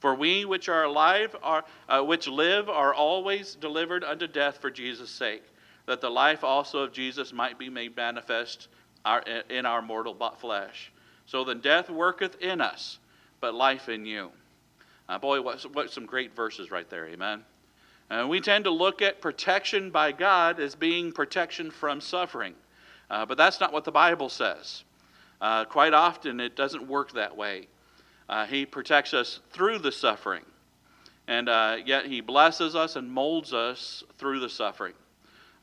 For 0.00 0.14
we 0.14 0.44
which 0.44 0.68
are 0.68 0.84
alive, 0.84 1.34
are, 1.42 1.64
uh, 1.88 2.02
which 2.02 2.28
live, 2.28 2.68
are 2.68 2.94
always 2.94 3.54
delivered 3.56 4.04
unto 4.04 4.26
death 4.26 4.58
for 4.58 4.70
Jesus' 4.70 5.10
sake, 5.10 5.42
that 5.86 6.00
the 6.00 6.10
life 6.10 6.44
also 6.44 6.80
of 6.80 6.92
Jesus 6.92 7.32
might 7.32 7.58
be 7.58 7.68
made 7.68 7.96
manifest 7.96 8.68
our, 9.04 9.20
in 9.50 9.66
our 9.66 9.82
mortal 9.82 10.14
flesh. 10.38 10.92
So 11.26 11.44
then 11.44 11.60
death 11.60 11.90
worketh 11.90 12.40
in 12.40 12.60
us, 12.60 12.98
but 13.40 13.54
life 13.54 13.88
in 13.88 14.06
you. 14.06 14.30
Uh, 15.08 15.18
boy, 15.18 15.40
what, 15.40 15.62
what 15.74 15.90
some 15.90 16.06
great 16.06 16.34
verses 16.36 16.70
right 16.70 16.88
there, 16.88 17.08
amen. 17.08 17.44
Uh, 18.10 18.26
we 18.26 18.40
tend 18.40 18.64
to 18.64 18.70
look 18.70 19.02
at 19.02 19.20
protection 19.20 19.90
by 19.90 20.12
God 20.12 20.60
as 20.60 20.74
being 20.74 21.12
protection 21.12 21.70
from 21.70 22.00
suffering, 22.00 22.54
uh, 23.10 23.26
but 23.26 23.36
that's 23.36 23.60
not 23.60 23.72
what 23.72 23.84
the 23.84 23.92
Bible 23.92 24.30
says. 24.30 24.84
Uh, 25.42 25.66
quite 25.66 25.92
often, 25.92 26.40
it 26.40 26.56
doesn't 26.56 26.88
work 26.88 27.12
that 27.12 27.36
way. 27.36 27.68
Uh, 28.28 28.46
he 28.46 28.64
protects 28.64 29.12
us 29.12 29.40
through 29.50 29.78
the 29.78 29.92
suffering, 29.92 30.44
and 31.26 31.50
uh, 31.50 31.76
yet 31.84 32.06
He 32.06 32.20
blesses 32.20 32.74
us 32.74 32.96
and 32.96 33.10
molds 33.10 33.52
us 33.52 34.02
through 34.16 34.40
the 34.40 34.48
suffering. 34.48 34.94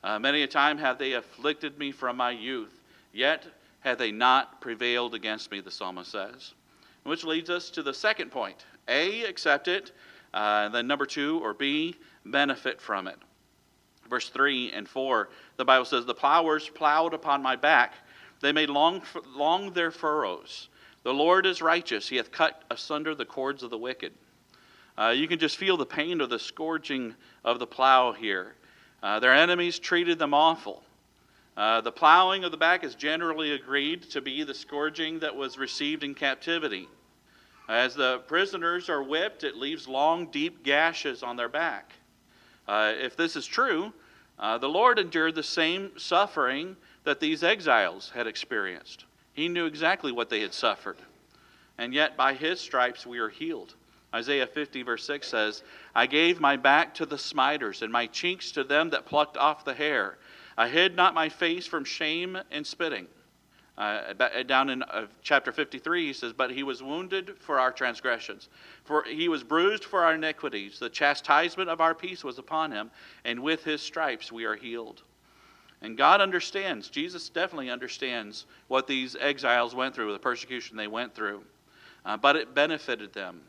Uh, 0.04 0.18
many 0.18 0.42
a 0.42 0.46
time 0.46 0.78
have 0.78 0.98
they 0.98 1.14
afflicted 1.14 1.76
me 1.78 1.90
from 1.90 2.16
my 2.16 2.30
youth, 2.30 2.80
yet 3.12 3.44
have 3.80 3.98
they 3.98 4.12
not 4.12 4.60
prevailed 4.60 5.14
against 5.14 5.50
me, 5.50 5.60
the 5.60 5.70
psalmist 5.70 6.12
says. 6.12 6.54
Which 7.02 7.24
leads 7.24 7.50
us 7.50 7.70
to 7.70 7.82
the 7.82 7.94
second 7.94 8.30
point 8.30 8.64
A, 8.88 9.24
accept 9.24 9.66
it. 9.66 9.90
And 10.34 10.74
then, 10.74 10.86
number 10.86 11.06
two, 11.06 11.40
or 11.42 11.54
B, 11.54 11.96
benefit 12.30 12.80
from 12.80 13.08
it. 13.08 13.18
Verse 14.08 14.28
3 14.28 14.72
and 14.72 14.88
4, 14.88 15.28
the 15.56 15.64
Bible 15.64 15.84
says, 15.84 16.04
The 16.04 16.14
plowers 16.14 16.68
plowed 16.68 17.14
upon 17.14 17.42
my 17.42 17.56
back, 17.56 17.94
they 18.40 18.52
made 18.52 18.70
long, 18.70 19.02
long 19.34 19.72
their 19.72 19.90
furrows. 19.90 20.68
The 21.02 21.14
Lord 21.14 21.46
is 21.46 21.62
righteous, 21.62 22.08
he 22.08 22.16
hath 22.16 22.30
cut 22.30 22.62
asunder 22.70 23.14
the 23.14 23.24
cords 23.24 23.62
of 23.62 23.70
the 23.70 23.78
wicked. 23.78 24.12
Uh, 24.98 25.08
you 25.08 25.28
can 25.28 25.38
just 25.38 25.56
feel 25.56 25.76
the 25.76 25.86
pain 25.86 26.20
of 26.20 26.30
the 26.30 26.38
scourging 26.38 27.14
of 27.44 27.58
the 27.58 27.66
plow 27.66 28.12
here. 28.12 28.54
Uh, 29.02 29.20
their 29.20 29.34
enemies 29.34 29.78
treated 29.78 30.18
them 30.18 30.32
awful. 30.32 30.82
Uh, 31.56 31.80
the 31.80 31.92
plowing 31.92 32.44
of 32.44 32.50
the 32.50 32.56
back 32.56 32.84
is 32.84 32.94
generally 32.94 33.52
agreed 33.52 34.02
to 34.02 34.20
be 34.20 34.42
the 34.42 34.54
scourging 34.54 35.18
that 35.20 35.34
was 35.34 35.58
received 35.58 36.02
in 36.04 36.14
captivity. 36.14 36.88
As 37.68 37.94
the 37.94 38.18
prisoners 38.26 38.88
are 38.88 39.02
whipped, 39.02 39.42
it 39.42 39.56
leaves 39.56 39.88
long, 39.88 40.26
deep 40.30 40.62
gashes 40.62 41.22
on 41.22 41.36
their 41.36 41.48
back. 41.48 41.92
Uh, 42.66 42.92
if 42.96 43.16
this 43.16 43.36
is 43.36 43.46
true, 43.46 43.92
uh, 44.38 44.58
the 44.58 44.68
Lord 44.68 44.98
endured 44.98 45.34
the 45.34 45.42
same 45.42 45.98
suffering 45.98 46.76
that 47.04 47.20
these 47.20 47.42
exiles 47.42 48.10
had 48.14 48.26
experienced. 48.26 49.04
He 49.32 49.48
knew 49.48 49.66
exactly 49.66 50.12
what 50.12 50.28
they 50.28 50.40
had 50.40 50.52
suffered. 50.52 50.96
And 51.78 51.94
yet, 51.94 52.16
by 52.16 52.34
his 52.34 52.60
stripes, 52.60 53.06
we 53.06 53.18
are 53.18 53.28
healed. 53.28 53.74
Isaiah 54.14 54.46
50, 54.46 54.82
verse 54.82 55.04
6 55.04 55.28
says, 55.28 55.62
I 55.94 56.06
gave 56.06 56.40
my 56.40 56.56
back 56.56 56.94
to 56.94 57.06
the 57.06 57.18
smiters, 57.18 57.82
and 57.82 57.92
my 57.92 58.06
cheeks 58.06 58.50
to 58.52 58.64
them 58.64 58.90
that 58.90 59.06
plucked 59.06 59.36
off 59.36 59.64
the 59.64 59.74
hair. 59.74 60.18
I 60.56 60.68
hid 60.68 60.96
not 60.96 61.14
my 61.14 61.28
face 61.28 61.66
from 61.66 61.84
shame 61.84 62.38
and 62.50 62.66
spitting. 62.66 63.08
Uh, 63.78 64.14
down 64.44 64.70
in 64.70 64.82
uh, 64.84 65.06
chapter 65.22 65.52
53, 65.52 66.06
he 66.06 66.12
says, 66.14 66.32
But 66.32 66.50
he 66.50 66.62
was 66.62 66.82
wounded 66.82 67.34
for 67.38 67.60
our 67.60 67.70
transgressions, 67.70 68.48
for 68.84 69.04
he 69.04 69.28
was 69.28 69.42
bruised 69.42 69.84
for 69.84 70.02
our 70.02 70.14
iniquities. 70.14 70.78
The 70.78 70.88
chastisement 70.88 71.68
of 71.68 71.82
our 71.82 71.94
peace 71.94 72.24
was 72.24 72.38
upon 72.38 72.72
him, 72.72 72.90
and 73.24 73.42
with 73.42 73.64
his 73.64 73.82
stripes 73.82 74.32
we 74.32 74.44
are 74.44 74.56
healed. 74.56 75.02
And 75.82 75.98
God 75.98 76.22
understands, 76.22 76.88
Jesus 76.88 77.28
definitely 77.28 77.68
understands 77.68 78.46
what 78.68 78.86
these 78.86 79.14
exiles 79.14 79.74
went 79.74 79.94
through, 79.94 80.12
the 80.12 80.18
persecution 80.18 80.76
they 80.76 80.86
went 80.86 81.14
through. 81.14 81.42
Uh, 82.04 82.16
but 82.16 82.36
it 82.36 82.54
benefited 82.54 83.12
them. 83.12 83.42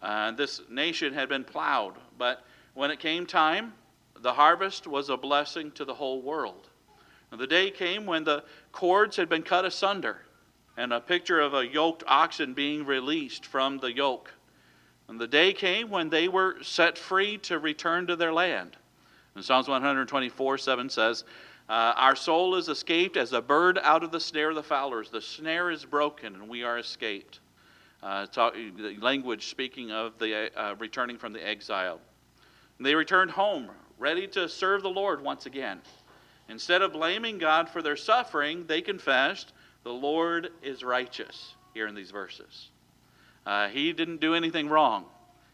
Uh, 0.00 0.30
this 0.30 0.62
nation 0.70 1.12
had 1.12 1.28
been 1.28 1.44
plowed, 1.44 1.94
but 2.16 2.44
when 2.72 2.90
it 2.90 3.00
came 3.00 3.26
time, 3.26 3.74
the 4.20 4.32
harvest 4.32 4.86
was 4.86 5.10
a 5.10 5.16
blessing 5.16 5.72
to 5.72 5.84
the 5.84 5.94
whole 5.94 6.22
world. 6.22 6.68
The 7.30 7.46
day 7.46 7.70
came 7.70 8.06
when 8.06 8.24
the 8.24 8.44
cords 8.72 9.16
had 9.16 9.28
been 9.28 9.42
cut 9.42 9.64
asunder, 9.64 10.22
and 10.76 10.92
a 10.92 11.00
picture 11.00 11.40
of 11.40 11.54
a 11.54 11.66
yoked 11.66 12.02
oxen 12.06 12.54
being 12.54 12.86
released 12.86 13.44
from 13.44 13.78
the 13.78 13.92
yoke. 13.92 14.32
And 15.08 15.20
the 15.20 15.26
day 15.26 15.52
came 15.52 15.90
when 15.90 16.10
they 16.10 16.28
were 16.28 16.56
set 16.62 16.98
free 16.98 17.38
to 17.38 17.58
return 17.58 18.06
to 18.06 18.16
their 18.16 18.32
land. 18.32 18.76
And 19.34 19.44
Psalms 19.44 19.68
124 19.68 20.58
7 20.58 20.90
says, 20.90 21.24
uh, 21.68 21.92
Our 21.96 22.16
soul 22.16 22.54
is 22.56 22.68
escaped 22.68 23.16
as 23.16 23.32
a 23.32 23.42
bird 23.42 23.78
out 23.82 24.02
of 24.02 24.10
the 24.10 24.20
snare 24.20 24.50
of 24.50 24.56
the 24.56 24.62
fowlers. 24.62 25.10
The 25.10 25.20
snare 25.20 25.70
is 25.70 25.84
broken, 25.84 26.34
and 26.34 26.48
we 26.48 26.62
are 26.62 26.78
escaped. 26.78 27.40
Uh, 28.02 28.26
language 29.00 29.46
speaking 29.46 29.90
of 29.90 30.18
the 30.18 30.56
uh, 30.56 30.76
returning 30.78 31.18
from 31.18 31.32
the 31.32 31.46
exile. 31.46 32.00
And 32.78 32.86
they 32.86 32.94
returned 32.94 33.32
home, 33.32 33.70
ready 33.98 34.26
to 34.28 34.48
serve 34.48 34.82
the 34.82 34.90
Lord 34.90 35.20
once 35.20 35.46
again. 35.46 35.80
Instead 36.48 36.82
of 36.82 36.92
blaming 36.92 37.38
God 37.38 37.68
for 37.68 37.82
their 37.82 37.96
suffering, 37.96 38.64
they 38.66 38.80
confessed, 38.80 39.52
The 39.84 39.92
Lord 39.92 40.50
is 40.62 40.82
righteous, 40.82 41.54
here 41.74 41.86
in 41.86 41.94
these 41.94 42.10
verses. 42.10 42.70
Uh, 43.46 43.68
he 43.68 43.92
didn't 43.92 44.20
do 44.20 44.34
anything 44.34 44.68
wrong, 44.68 45.04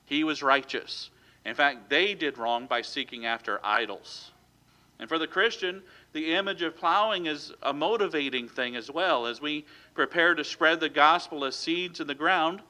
He 0.06 0.24
was 0.24 0.42
righteous. 0.42 1.10
In 1.44 1.54
fact, 1.54 1.90
they 1.90 2.14
did 2.14 2.38
wrong 2.38 2.66
by 2.66 2.80
seeking 2.80 3.26
after 3.26 3.60
idols. 3.62 4.30
And 4.98 5.08
for 5.08 5.18
the 5.18 5.26
Christian, 5.26 5.82
the 6.12 6.34
image 6.34 6.62
of 6.62 6.76
plowing 6.76 7.26
is 7.26 7.52
a 7.62 7.72
motivating 7.72 8.48
thing 8.48 8.76
as 8.76 8.90
well. 8.90 9.26
As 9.26 9.40
we 9.40 9.66
prepare 9.92 10.34
to 10.34 10.44
spread 10.44 10.80
the 10.80 10.88
gospel 10.88 11.44
as 11.44 11.56
seeds 11.56 12.00
in 12.00 12.06
the 12.06 12.14
ground, 12.14 12.62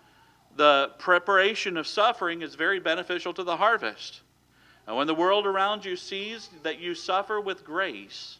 the 0.57 0.91
preparation 0.99 1.77
of 1.77 1.87
suffering 1.87 2.43
is 2.43 2.55
very 2.55 2.81
beneficial 2.81 3.33
to 3.35 3.45
the 3.45 3.57
harvest. 3.57 4.23
And 4.87 4.97
when 4.97 5.07
the 5.07 5.15
world 5.15 5.47
around 5.47 5.85
you 5.85 5.97
sees 5.97 6.51
that 6.63 6.79
you 6.79 6.95
suffer 6.95 7.41
with 7.41 7.65
grace, 7.65 8.39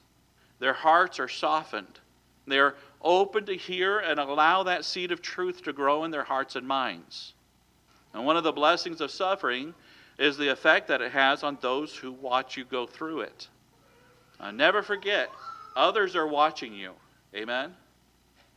their 0.59 0.75
hearts 0.75 1.19
are 1.19 1.29
softened. 1.29 1.99
They're 2.47 2.75
open 3.01 3.47
to 3.47 3.57
hear 3.57 4.01
and 4.01 4.21
allow 4.21 4.63
that 4.65 4.85
seed 4.85 5.11
of 5.13 5.23
truth 5.23 5.63
to 5.65 5.73
grow 5.73 6.05
in 6.05 6.11
their 6.11 6.25
hearts 6.25 6.57
and 6.57 6.67
minds. 6.67 7.33
And 8.13 8.25
one 8.25 8.37
of 8.37 8.45
the 8.45 8.53
blessings 8.53 9.01
of 9.01 9.11
suffering 9.11 9.75
is 10.19 10.37
the 10.37 10.49
effect 10.49 10.89
that 10.89 11.01
it 11.01 11.13
has 11.13 11.43
on 11.43 11.59
those 11.61 11.97
who 11.97 12.13
watch 12.13 12.57
you 12.57 12.65
go 12.65 12.87
through 12.87 13.23
it. 13.23 13.49
Never 14.53 14.83
forget, 14.83 15.31
others 15.75 16.15
are 16.15 16.27
watching 16.27 16.75
you. 16.75 16.93
Amen? 17.35 17.75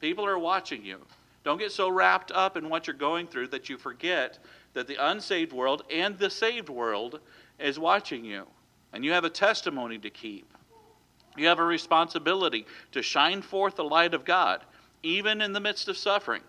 People 0.02 0.26
are 0.26 0.38
watching 0.38 0.84
you. 0.84 1.00
Don't 1.44 1.58
get 1.58 1.72
so 1.72 1.90
wrapped 1.90 2.32
up 2.32 2.58
in 2.58 2.68
what 2.68 2.86
you're 2.86 2.96
going 2.96 3.26
through 3.26 3.48
that 3.48 3.70
you 3.70 3.78
forget 3.78 4.38
that 4.74 4.86
the 4.86 4.98
unsaved 5.10 5.54
world 5.54 5.84
and 5.90 6.20
the 6.20 6.30
saved 6.30 6.70
world 6.70 7.22
is 7.60 7.80
watching 7.80 8.24
you, 8.26 8.46
and 8.94 9.04
you 9.04 9.12
have 9.12 9.24
a 9.24 9.30
testimony 9.30 9.98
to 10.00 10.10
keep. 10.10 10.54
You 11.36 11.48
have 11.48 11.60
a 11.60 11.64
responsibility 11.64 12.66
to 12.92 13.02
shine 13.02 13.42
forth 13.42 13.76
the 13.76 13.84
light 13.84 14.14
of 14.14 14.26
God, 14.26 14.62
even 15.04 15.42
in 15.42 15.54
the 15.54 15.60
midst 15.60 15.88
of 15.88 15.98
suffering. 15.98 16.42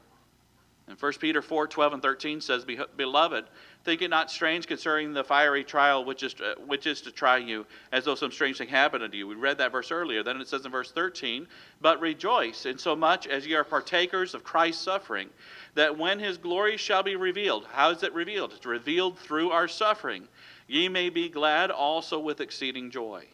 And 0.88 0.98
1 0.98 1.12
Peter 1.14 1.42
4 1.42 1.68
12 1.68 1.92
and 1.92 2.02
13 2.02 2.40
says, 2.40 2.64
Beloved, 2.96 3.44
think 3.84 4.00
it 4.00 4.08
not 4.08 4.30
strange 4.30 4.66
concerning 4.66 5.12
the 5.12 5.22
fiery 5.22 5.62
trial 5.62 6.04
which 6.04 6.22
is, 6.22 6.34
to, 6.34 6.56
which 6.66 6.86
is 6.86 7.02
to 7.02 7.10
try 7.12 7.36
you, 7.36 7.66
as 7.92 8.04
though 8.04 8.14
some 8.14 8.32
strange 8.32 8.56
thing 8.56 8.68
happened 8.68 9.04
unto 9.04 9.18
you. 9.18 9.26
We 9.26 9.34
read 9.34 9.58
that 9.58 9.72
verse 9.72 9.90
earlier. 9.90 10.22
Then 10.22 10.40
it 10.40 10.48
says 10.48 10.64
in 10.64 10.70
verse 10.70 10.90
13, 10.90 11.46
But 11.82 12.00
rejoice 12.00 12.64
in 12.64 12.78
so 12.78 12.96
much 12.96 13.26
as 13.26 13.46
ye 13.46 13.54
are 13.54 13.64
partakers 13.64 14.34
of 14.34 14.44
Christ's 14.44 14.82
suffering, 14.82 15.28
that 15.74 15.98
when 15.98 16.18
his 16.18 16.38
glory 16.38 16.78
shall 16.78 17.02
be 17.02 17.16
revealed, 17.16 17.66
how 17.70 17.90
is 17.90 18.02
it 18.02 18.14
revealed? 18.14 18.54
It's 18.54 18.64
revealed 18.64 19.18
through 19.18 19.50
our 19.50 19.68
suffering 19.68 20.26
Ye 20.68 20.88
may 20.88 21.08
be 21.08 21.28
glad 21.28 21.70
also 21.70 22.20
with 22.20 22.40
exceeding 22.40 22.90
joy. 22.90 23.24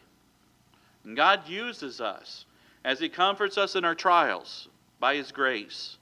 And 1.03 1.15
God 1.15 1.47
uses 1.47 2.01
us 2.01 2.45
as 2.83 2.99
He 2.99 3.09
comforts 3.09 3.57
us 3.57 3.75
in 3.75 3.85
our 3.85 3.93
trials 3.93 4.69
by 4.99 5.15
His 5.15 5.31
grace 5.31 5.97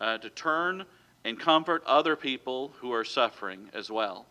uh, 0.00 0.18
to 0.18 0.28
turn 0.28 0.84
and 1.24 1.38
comfort 1.38 1.82
other 1.86 2.16
people 2.16 2.72
who 2.80 2.92
are 2.92 3.04
suffering 3.04 3.70
as 3.72 3.90
well. 3.90 4.26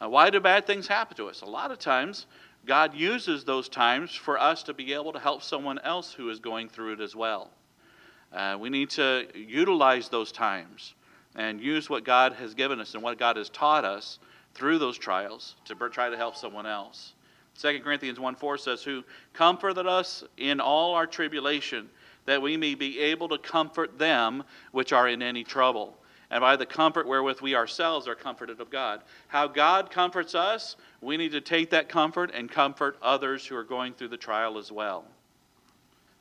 Why 0.00 0.30
do 0.30 0.40
bad 0.40 0.66
things 0.66 0.86
happen 0.86 1.16
to 1.18 1.28
us? 1.28 1.42
A 1.42 1.46
lot 1.46 1.70
of 1.70 1.78
times, 1.78 2.26
God 2.66 2.94
uses 2.94 3.44
those 3.44 3.68
times 3.68 4.14
for 4.14 4.38
us 4.38 4.62
to 4.64 4.74
be 4.74 4.94
able 4.94 5.12
to 5.12 5.18
help 5.18 5.42
someone 5.42 5.78
else 5.80 6.12
who 6.12 6.30
is 6.30 6.38
going 6.38 6.68
through 6.68 6.94
it 6.94 7.00
as 7.00 7.14
well. 7.14 7.50
Uh, 8.32 8.56
we 8.58 8.70
need 8.70 8.90
to 8.90 9.26
utilize 9.34 10.08
those 10.08 10.32
times 10.32 10.94
and 11.34 11.60
use 11.60 11.90
what 11.90 12.04
God 12.04 12.32
has 12.34 12.54
given 12.54 12.80
us 12.80 12.94
and 12.94 13.02
what 13.02 13.18
God 13.18 13.36
has 13.36 13.50
taught 13.50 13.84
us 13.84 14.18
through 14.54 14.78
those 14.78 14.98
trials 14.98 15.56
to 15.64 15.74
try 15.74 16.08
to 16.08 16.16
help 16.16 16.36
someone 16.36 16.66
else. 16.66 17.14
2 17.60 17.80
Corinthians 17.80 18.18
1 18.18 18.34
4 18.36 18.58
says, 18.58 18.82
Who 18.82 19.04
comforted 19.32 19.86
us 19.86 20.24
in 20.36 20.60
all 20.60 20.94
our 20.94 21.06
tribulation, 21.06 21.88
that 22.26 22.40
we 22.40 22.56
may 22.56 22.74
be 22.74 22.98
able 23.00 23.28
to 23.28 23.38
comfort 23.38 23.98
them 23.98 24.44
which 24.72 24.92
are 24.92 25.08
in 25.08 25.22
any 25.22 25.44
trouble, 25.44 25.96
and 26.30 26.40
by 26.40 26.56
the 26.56 26.66
comfort 26.66 27.06
wherewith 27.06 27.40
we 27.40 27.54
ourselves 27.54 28.06
are 28.06 28.14
comforted 28.14 28.60
of 28.60 28.70
God. 28.70 29.02
How 29.28 29.46
God 29.46 29.90
comforts 29.90 30.34
us, 30.34 30.76
we 31.00 31.16
need 31.16 31.32
to 31.32 31.40
take 31.40 31.70
that 31.70 31.88
comfort 31.88 32.30
and 32.32 32.50
comfort 32.50 32.96
others 33.02 33.44
who 33.46 33.56
are 33.56 33.64
going 33.64 33.94
through 33.94 34.08
the 34.08 34.16
trial 34.16 34.56
as 34.56 34.70
well. 34.70 35.04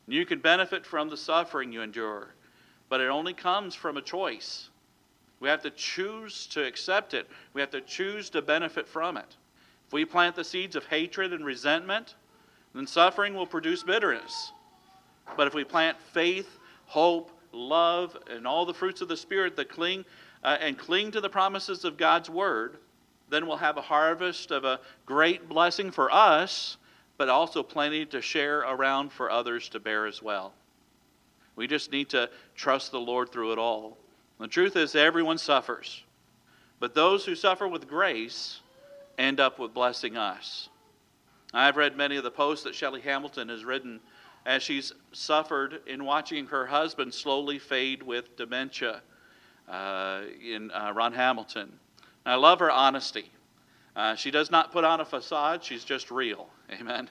You 0.08 0.26
can 0.26 0.40
benefit 0.40 0.86
from 0.86 1.10
the 1.10 1.18
suffering 1.18 1.72
you 1.72 1.84
endure, 1.84 2.34
but 2.90 3.02
it 3.02 3.10
only 3.10 3.34
comes 3.34 3.76
from 3.76 3.98
a 3.98 4.02
choice. 4.02 4.70
We 5.40 5.50
have 5.50 5.62
to 5.64 5.70
choose 5.70 6.48
to 6.48 6.66
accept 6.66 7.14
it. 7.14 7.28
We 7.54 7.62
have 7.62 7.72
to 7.72 7.82
choose 7.82 8.30
to 8.32 8.42
benefit 8.42 8.88
from 8.88 9.18
it. 9.18 9.36
If 9.88 9.94
we 9.94 10.06
plant 10.06 10.36
the 10.36 10.44
seeds 10.44 10.76
of 10.76 10.86
hatred 10.86 11.34
and 11.34 11.46
resentment, 11.46 12.16
then 12.76 12.86
suffering 12.86 13.34
will 13.34 13.48
produce 13.48 13.84
bitterness. 13.84 14.52
But 15.38 15.48
if 15.48 15.54
we 15.54 15.64
plant 15.64 15.98
faith, 16.14 16.60
hope, 16.86 17.32
love, 17.52 18.18
and 18.30 18.46
all 18.46 18.66
the 18.66 18.74
fruits 18.74 19.02
of 19.02 19.08
the 19.08 19.18
Spirit 19.18 19.56
that 19.56 19.70
cling 19.70 20.06
uh, 20.44 20.58
and 20.60 20.78
cling 20.78 21.12
to 21.12 21.22
the 21.22 21.30
promises 21.30 21.86
of 21.86 21.98
God's 21.98 22.30
Word, 22.30 22.78
then 23.30 23.48
we'll 23.48 23.58
have 23.58 23.78
a 23.78 23.82
harvest 23.82 24.52
of 24.52 24.66
a 24.66 24.80
great 25.06 25.48
blessing 25.48 25.92
for 25.92 26.12
us, 26.12 26.78
but 27.18 27.30
also 27.30 27.64
plenty 27.64 28.06
to 28.08 28.22
share 28.22 28.60
around 28.60 29.12
for 29.12 29.30
others 29.30 29.70
to 29.70 29.80
bear 29.80 30.06
as 30.06 30.22
well. 30.22 30.54
We 31.56 31.68
just 31.68 31.92
need 31.92 32.10
to 32.10 32.30
trust 32.56 32.92
the 32.92 33.00
Lord 33.00 33.32
through 33.32 33.52
it 33.52 33.60
all. 33.60 33.98
The 34.40 34.48
truth 34.48 34.76
is, 34.76 34.96
everyone 34.96 35.38
suffers. 35.38 36.04
But 36.80 36.94
those 36.94 37.26
who 37.26 37.36
suffer 37.36 37.68
with 37.68 37.88
grace 37.88 38.62
end 39.18 39.40
up 39.40 39.60
with 39.60 39.74
blessing 39.74 40.16
us. 40.16 40.70
I've 41.54 41.78
read 41.78 41.98
many 41.98 42.16
of 42.16 42.24
the 42.24 42.32
posts 42.32 42.64
that 42.64 42.76
Shelley 42.76 43.02
Hamilton 43.02 43.50
has 43.50 43.66
written 43.66 44.00
as 44.46 44.64
she's 44.64 44.94
suffered 45.12 45.82
in 45.88 46.06
watching 46.06 46.46
her 46.48 46.66
husband 46.66 47.14
slowly 47.14 47.60
fade 47.60 48.02
with 48.02 48.38
dementia 48.38 49.02
uh, 49.68 50.22
in 50.42 50.72
uh, 50.72 50.94
Ron 50.96 51.14
Hamilton. 51.14 51.74
I 52.26 52.36
love 52.36 52.60
her 52.60 52.72
honesty. 52.72 53.32
Uh, 53.96 54.16
she 54.16 54.32
does 54.32 54.50
not 54.50 54.72
put 54.72 54.86
on 54.86 55.02
a 55.02 55.06
facade, 55.06 55.64
she's 55.64 55.84
just 55.84 56.12
real. 56.12 56.48
Amen. 56.72 57.10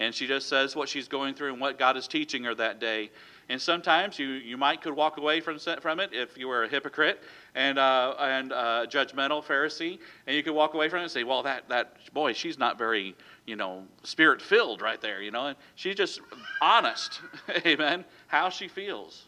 And 0.00 0.14
she 0.14 0.26
just 0.26 0.48
says 0.48 0.74
what 0.74 0.88
she's 0.88 1.08
going 1.08 1.34
through 1.34 1.52
and 1.52 1.60
what 1.60 1.78
God 1.78 1.94
is 1.98 2.08
teaching 2.08 2.42
her 2.44 2.54
that 2.54 2.80
day. 2.80 3.10
And 3.50 3.60
sometimes 3.60 4.18
you, 4.18 4.28
you 4.28 4.56
might 4.56 4.80
could 4.80 4.94
walk 4.94 5.18
away 5.18 5.40
from, 5.40 5.58
from 5.58 6.00
it 6.00 6.10
if 6.14 6.38
you 6.38 6.48
were 6.48 6.64
a 6.64 6.68
hypocrite 6.68 7.22
and, 7.54 7.78
uh, 7.78 8.14
and 8.18 8.50
uh, 8.50 8.86
judgmental 8.88 9.44
Pharisee, 9.44 9.98
and 10.26 10.34
you 10.34 10.42
could 10.42 10.54
walk 10.54 10.72
away 10.72 10.88
from 10.88 11.00
it 11.00 11.02
and 11.02 11.10
say, 11.10 11.22
well, 11.22 11.42
that, 11.42 11.68
that 11.68 11.96
boy, 12.14 12.32
she's 12.32 12.58
not 12.58 12.78
very, 12.78 13.14
you 13.44 13.56
know, 13.56 13.84
spirit 14.02 14.40
filled 14.40 14.80
right 14.80 15.02
there, 15.02 15.20
you 15.20 15.30
know, 15.32 15.48
and 15.48 15.56
she's 15.74 15.96
just 15.96 16.20
honest, 16.62 17.20
amen, 17.66 18.04
how 18.26 18.48
she 18.48 18.68
feels. 18.68 19.26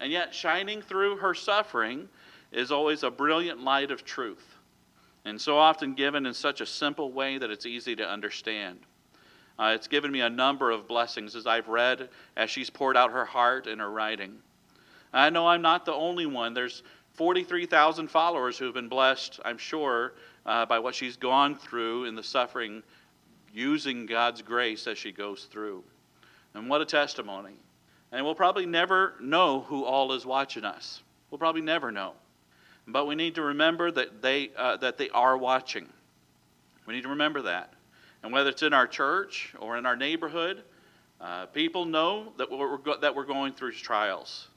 And 0.00 0.12
yet, 0.12 0.34
shining 0.34 0.82
through 0.82 1.16
her 1.16 1.32
suffering 1.32 2.08
is 2.52 2.70
always 2.70 3.04
a 3.04 3.10
brilliant 3.10 3.62
light 3.62 3.90
of 3.90 4.04
truth, 4.04 4.56
and 5.24 5.40
so 5.40 5.56
often 5.56 5.94
given 5.94 6.26
in 6.26 6.34
such 6.34 6.60
a 6.60 6.66
simple 6.66 7.10
way 7.10 7.38
that 7.38 7.50
it's 7.50 7.64
easy 7.64 7.96
to 7.96 8.06
understand. 8.06 8.80
Uh, 9.60 9.72
it's 9.74 9.88
given 9.88 10.10
me 10.10 10.22
a 10.22 10.30
number 10.30 10.70
of 10.70 10.88
blessings 10.88 11.36
as 11.36 11.46
I've 11.46 11.68
read, 11.68 12.08
as 12.34 12.48
she's 12.48 12.70
poured 12.70 12.96
out 12.96 13.12
her 13.12 13.26
heart 13.26 13.66
in 13.66 13.78
her 13.78 13.90
writing. 13.90 14.38
I 15.12 15.28
know 15.28 15.46
I'm 15.46 15.60
not 15.60 15.84
the 15.84 15.92
only 15.92 16.24
one. 16.24 16.54
There's 16.54 16.82
43,000 17.14 18.08
followers 18.08 18.56
who 18.56 18.64
have 18.64 18.72
been 18.72 18.88
blessed, 18.88 19.38
I'm 19.44 19.58
sure, 19.58 20.14
uh, 20.46 20.64
by 20.64 20.78
what 20.78 20.94
she's 20.94 21.18
gone 21.18 21.56
through 21.56 22.06
in 22.06 22.14
the 22.14 22.22
suffering, 22.22 22.82
using 23.52 24.06
God's 24.06 24.40
grace 24.40 24.86
as 24.86 24.96
she 24.96 25.12
goes 25.12 25.44
through. 25.44 25.84
And 26.54 26.70
what 26.70 26.80
a 26.80 26.86
testimony. 26.86 27.52
And 28.12 28.24
we'll 28.24 28.34
probably 28.34 28.64
never 28.64 29.14
know 29.20 29.60
who 29.60 29.84
all 29.84 30.12
is 30.12 30.24
watching 30.24 30.64
us. 30.64 31.02
We'll 31.30 31.38
probably 31.38 31.60
never 31.60 31.92
know. 31.92 32.14
But 32.86 33.06
we 33.06 33.14
need 33.14 33.34
to 33.34 33.42
remember 33.42 33.90
that 33.90 34.22
they, 34.22 34.52
uh, 34.56 34.78
that 34.78 34.96
they 34.96 35.10
are 35.10 35.36
watching. 35.36 35.86
We 36.86 36.94
need 36.94 37.02
to 37.02 37.10
remember 37.10 37.42
that. 37.42 37.74
And 38.22 38.32
whether 38.32 38.50
it's 38.50 38.62
in 38.62 38.72
our 38.72 38.86
church 38.86 39.54
or 39.58 39.78
in 39.78 39.86
our 39.86 39.96
neighborhood, 39.96 40.62
uh, 41.20 41.46
people 41.46 41.84
know 41.84 42.32
that 42.38 42.50
we're, 42.50 42.78
that 43.00 43.14
we're 43.14 43.24
going 43.24 43.52
through 43.52 43.72
trials. 43.72 44.48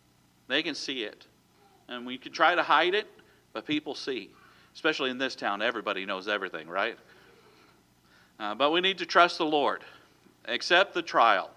They 0.48 0.64
can 0.64 0.76
see 0.76 1.04
it. 1.04 1.26
And 1.88 2.06
we 2.06 2.18
can 2.18 2.32
try 2.32 2.56
to 2.56 2.64
hide 2.64 2.94
it, 2.94 3.08
but 3.52 3.66
people 3.66 3.96
see. 3.96 4.32
Especially 4.74 5.10
in 5.10 5.18
this 5.18 5.36
town, 5.36 5.62
everybody 5.62 6.06
knows 6.06 6.28
everything, 6.28 6.68
right? 6.68 6.98
Uh, 8.40 8.56
but 8.56 8.72
we 8.72 8.82
need 8.82 8.98
to 8.98 9.06
trust 9.06 9.38
the 9.38 9.46
Lord. 9.46 9.84
Accept 10.46 10.94
the 10.94 11.02
trial. 11.02 11.52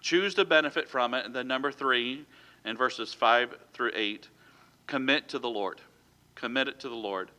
Choose 0.00 0.34
to 0.34 0.44
benefit 0.44 0.88
from 0.88 1.14
it. 1.14 1.26
And 1.26 1.34
then, 1.34 1.48
number 1.48 1.72
three, 1.72 2.24
in 2.64 2.76
verses 2.76 3.12
5 3.12 3.56
through 3.72 3.92
8, 3.94 4.28
commit 4.86 5.28
to 5.28 5.38
the 5.38 5.48
Lord. 5.48 5.80
Commit 6.34 6.68
it 6.68 6.80
to 6.80 6.88
the 6.88 6.94
Lord. 6.94 7.30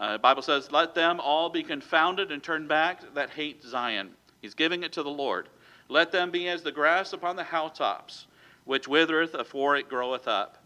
Uh, 0.00 0.14
the 0.14 0.18
Bible 0.18 0.40
says, 0.40 0.72
Let 0.72 0.94
them 0.94 1.20
all 1.20 1.50
be 1.50 1.62
confounded 1.62 2.32
and 2.32 2.42
turn 2.42 2.66
back 2.66 3.02
that 3.14 3.30
hate 3.30 3.62
Zion. 3.62 4.10
He's 4.40 4.54
giving 4.54 4.82
it 4.82 4.92
to 4.94 5.02
the 5.02 5.10
Lord. 5.10 5.50
Let 5.90 6.10
them 6.10 6.30
be 6.30 6.48
as 6.48 6.62
the 6.62 6.72
grass 6.72 7.12
upon 7.12 7.36
the 7.36 7.44
housetops, 7.44 8.26
which 8.64 8.88
withereth 8.88 9.34
afore 9.34 9.76
it 9.76 9.90
groweth 9.90 10.26
up. 10.26 10.64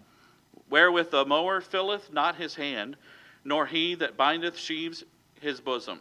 Wherewith 0.70 1.10
the 1.10 1.24
mower 1.24 1.60
filleth 1.60 2.12
not 2.12 2.36
his 2.36 2.54
hand, 2.54 2.96
nor 3.44 3.66
he 3.66 3.96
that 3.96 4.16
bindeth 4.16 4.56
sheaves 4.56 5.02
his 5.40 5.60
bosom. 5.60 5.98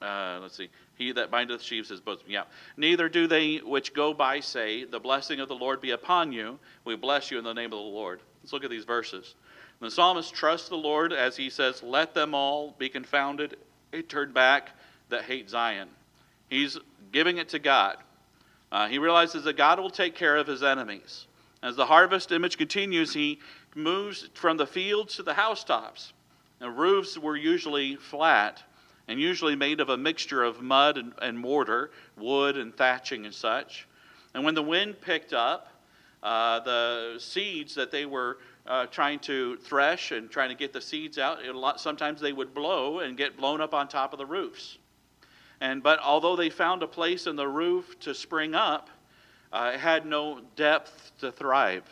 Uh, 0.00 0.38
let's 0.40 0.56
see. 0.56 0.68
He 0.94 1.10
that 1.12 1.30
bindeth 1.30 1.62
sheaves 1.62 1.88
his 1.88 2.00
bosom. 2.00 2.26
Yeah. 2.28 2.44
Neither 2.76 3.08
do 3.08 3.26
they 3.26 3.56
which 3.56 3.94
go 3.94 4.14
by 4.14 4.40
say, 4.40 4.84
The 4.84 5.00
blessing 5.00 5.40
of 5.40 5.48
the 5.48 5.56
Lord 5.56 5.80
be 5.80 5.90
upon 5.90 6.32
you. 6.32 6.60
We 6.84 6.94
bless 6.94 7.32
you 7.32 7.38
in 7.38 7.44
the 7.44 7.52
name 7.52 7.72
of 7.72 7.78
the 7.78 7.84
Lord. 7.84 8.20
Let's 8.42 8.52
look 8.52 8.64
at 8.64 8.70
these 8.70 8.84
verses. 8.84 9.34
The 9.82 9.90
psalmist 9.90 10.32
trusts 10.32 10.68
the 10.68 10.76
Lord 10.76 11.12
as 11.12 11.36
he 11.36 11.50
says, 11.50 11.82
Let 11.82 12.14
them 12.14 12.34
all 12.34 12.72
be 12.78 12.88
confounded 12.88 13.56
and 13.92 14.08
turn 14.08 14.32
back 14.32 14.70
that 15.08 15.24
hate 15.24 15.50
Zion. 15.50 15.88
He's 16.48 16.78
giving 17.10 17.38
it 17.38 17.48
to 17.48 17.58
God. 17.58 17.96
Uh, 18.70 18.86
he 18.86 18.98
realizes 18.98 19.42
that 19.42 19.56
God 19.56 19.80
will 19.80 19.90
take 19.90 20.14
care 20.14 20.36
of 20.36 20.46
his 20.46 20.62
enemies. 20.62 21.26
As 21.64 21.74
the 21.74 21.86
harvest 21.86 22.30
image 22.30 22.58
continues, 22.58 23.12
he 23.12 23.40
moves 23.74 24.28
from 24.34 24.56
the 24.56 24.68
fields 24.68 25.16
to 25.16 25.24
the 25.24 25.34
housetops. 25.34 26.12
The 26.60 26.70
roofs 26.70 27.18
were 27.18 27.36
usually 27.36 27.96
flat 27.96 28.62
and 29.08 29.18
usually 29.18 29.56
made 29.56 29.80
of 29.80 29.88
a 29.88 29.96
mixture 29.96 30.44
of 30.44 30.62
mud 30.62 30.96
and, 30.96 31.12
and 31.20 31.36
mortar, 31.36 31.90
wood 32.16 32.56
and 32.56 32.72
thatching 32.72 33.24
and 33.24 33.34
such. 33.34 33.88
And 34.32 34.44
when 34.44 34.54
the 34.54 34.62
wind 34.62 35.00
picked 35.00 35.32
up, 35.32 35.72
uh, 36.22 36.60
the 36.60 37.16
seeds 37.18 37.74
that 37.74 37.90
they 37.90 38.06
were 38.06 38.38
uh, 38.66 38.86
trying 38.86 39.18
to 39.20 39.56
thresh 39.56 40.12
and 40.12 40.30
trying 40.30 40.48
to 40.48 40.54
get 40.54 40.72
the 40.72 40.80
seeds 40.80 41.18
out, 41.18 41.44
lot, 41.54 41.80
sometimes 41.80 42.20
they 42.20 42.32
would 42.32 42.54
blow 42.54 43.00
and 43.00 43.16
get 43.16 43.36
blown 43.36 43.60
up 43.60 43.74
on 43.74 43.88
top 43.88 44.12
of 44.12 44.18
the 44.18 44.26
roofs. 44.26 44.78
And 45.60 45.82
but 45.82 45.98
although 46.00 46.36
they 46.36 46.50
found 46.50 46.82
a 46.82 46.86
place 46.86 47.26
in 47.26 47.36
the 47.36 47.48
roof 47.48 47.98
to 48.00 48.14
spring 48.14 48.54
up, 48.54 48.90
uh, 49.52 49.72
it 49.74 49.80
had 49.80 50.06
no 50.06 50.40
depth 50.56 51.12
to 51.20 51.30
thrive. 51.30 51.84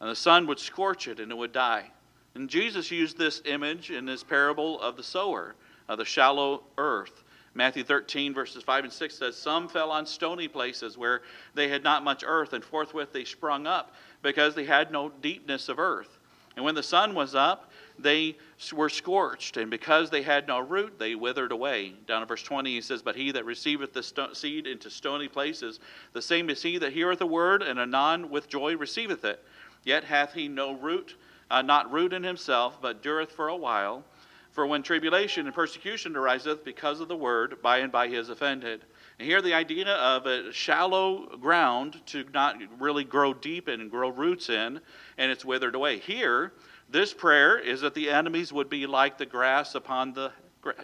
And 0.00 0.10
the 0.10 0.16
sun 0.16 0.46
would 0.46 0.58
scorch 0.58 1.08
it 1.08 1.20
and 1.20 1.30
it 1.30 1.36
would 1.36 1.52
die. 1.52 1.90
And 2.34 2.50
Jesus 2.50 2.90
used 2.90 3.16
this 3.16 3.40
image 3.44 3.90
in 3.90 4.06
his 4.06 4.22
parable 4.22 4.80
of 4.80 4.96
the 4.96 5.02
sower, 5.02 5.54
of 5.88 5.98
the 5.98 6.04
shallow 6.04 6.64
earth. 6.76 7.24
Matthew 7.54 7.82
13, 7.82 8.34
verses 8.34 8.62
5 8.62 8.84
and 8.84 8.92
6 8.92 9.14
says, 9.14 9.36
Some 9.36 9.68
fell 9.68 9.90
on 9.90 10.04
stony 10.04 10.46
places 10.46 10.98
where 10.98 11.22
they 11.54 11.68
had 11.68 11.82
not 11.82 12.04
much 12.04 12.22
earth, 12.26 12.52
and 12.52 12.62
forthwith 12.62 13.12
they 13.12 13.24
sprung 13.24 13.66
up, 13.66 13.94
because 14.22 14.54
they 14.54 14.64
had 14.64 14.90
no 14.90 15.08
deepness 15.08 15.68
of 15.68 15.78
earth. 15.78 16.18
And 16.56 16.64
when 16.64 16.74
the 16.74 16.82
sun 16.82 17.14
was 17.14 17.34
up, 17.34 17.70
they 17.98 18.36
were 18.72 18.88
scorched, 18.88 19.56
and 19.56 19.70
because 19.70 20.10
they 20.10 20.22
had 20.22 20.46
no 20.48 20.58
root, 20.58 20.98
they 20.98 21.14
withered 21.14 21.52
away. 21.52 21.94
Down 22.06 22.22
in 22.22 22.28
verse 22.28 22.42
20, 22.42 22.70
he 22.70 22.80
says, 22.80 23.02
But 23.02 23.16
he 23.16 23.30
that 23.32 23.44
receiveth 23.44 23.92
the 23.92 24.02
sto- 24.02 24.32
seed 24.32 24.66
into 24.66 24.90
stony 24.90 25.28
places, 25.28 25.80
the 26.12 26.22
same 26.22 26.50
is 26.50 26.62
he 26.62 26.78
that 26.78 26.92
heareth 26.92 27.18
the 27.18 27.26
word, 27.26 27.62
and 27.62 27.78
anon 27.78 28.30
with 28.30 28.48
joy 28.48 28.76
receiveth 28.76 29.24
it. 29.24 29.42
Yet 29.84 30.04
hath 30.04 30.32
he 30.32 30.48
no 30.48 30.72
root, 30.74 31.16
uh, 31.50 31.62
not 31.62 31.92
root 31.92 32.12
in 32.12 32.22
himself, 32.22 32.80
but 32.80 33.02
dureth 33.02 33.30
for 33.30 33.48
a 33.48 33.56
while. 33.56 34.04
For 34.50 34.66
when 34.66 34.82
tribulation 34.82 35.46
and 35.46 35.54
persecution 35.54 36.16
ariseth 36.16 36.64
because 36.64 37.00
of 37.00 37.08
the 37.08 37.16
word, 37.16 37.60
by 37.62 37.78
and 37.78 37.92
by 37.92 38.08
he 38.08 38.16
is 38.16 38.30
offended. 38.30 38.84
And 39.18 39.26
here 39.26 39.40
the 39.40 39.54
idea 39.54 39.88
of 39.88 40.26
a 40.26 40.52
shallow 40.52 41.36
ground 41.38 42.00
to 42.06 42.24
not 42.34 42.56
really 42.78 43.04
grow 43.04 43.32
deep 43.32 43.68
and 43.68 43.90
grow 43.90 44.10
roots 44.10 44.50
in, 44.50 44.80
and 45.16 45.32
it's 45.32 45.44
withered 45.44 45.74
away. 45.74 45.98
Here, 45.98 46.52
this 46.90 47.14
prayer 47.14 47.58
is 47.58 47.80
that 47.80 47.94
the 47.94 48.10
enemies 48.10 48.52
would 48.52 48.68
be 48.68 48.86
like 48.86 49.18
the 49.18 49.26
grass 49.26 49.74
upon 49.74 50.12
the 50.12 50.32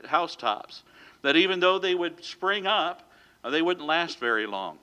housetops. 0.07 0.83
That 1.23 1.37
even 1.37 1.61
though 1.61 1.79
they 1.79 1.95
would 1.95 2.25
spring 2.25 2.67
up, 2.67 3.11
uh, 3.45 3.51
they 3.51 3.63
wouldn't 3.63 3.87
last 3.87 4.19
very 4.19 4.47
long. 4.47 4.79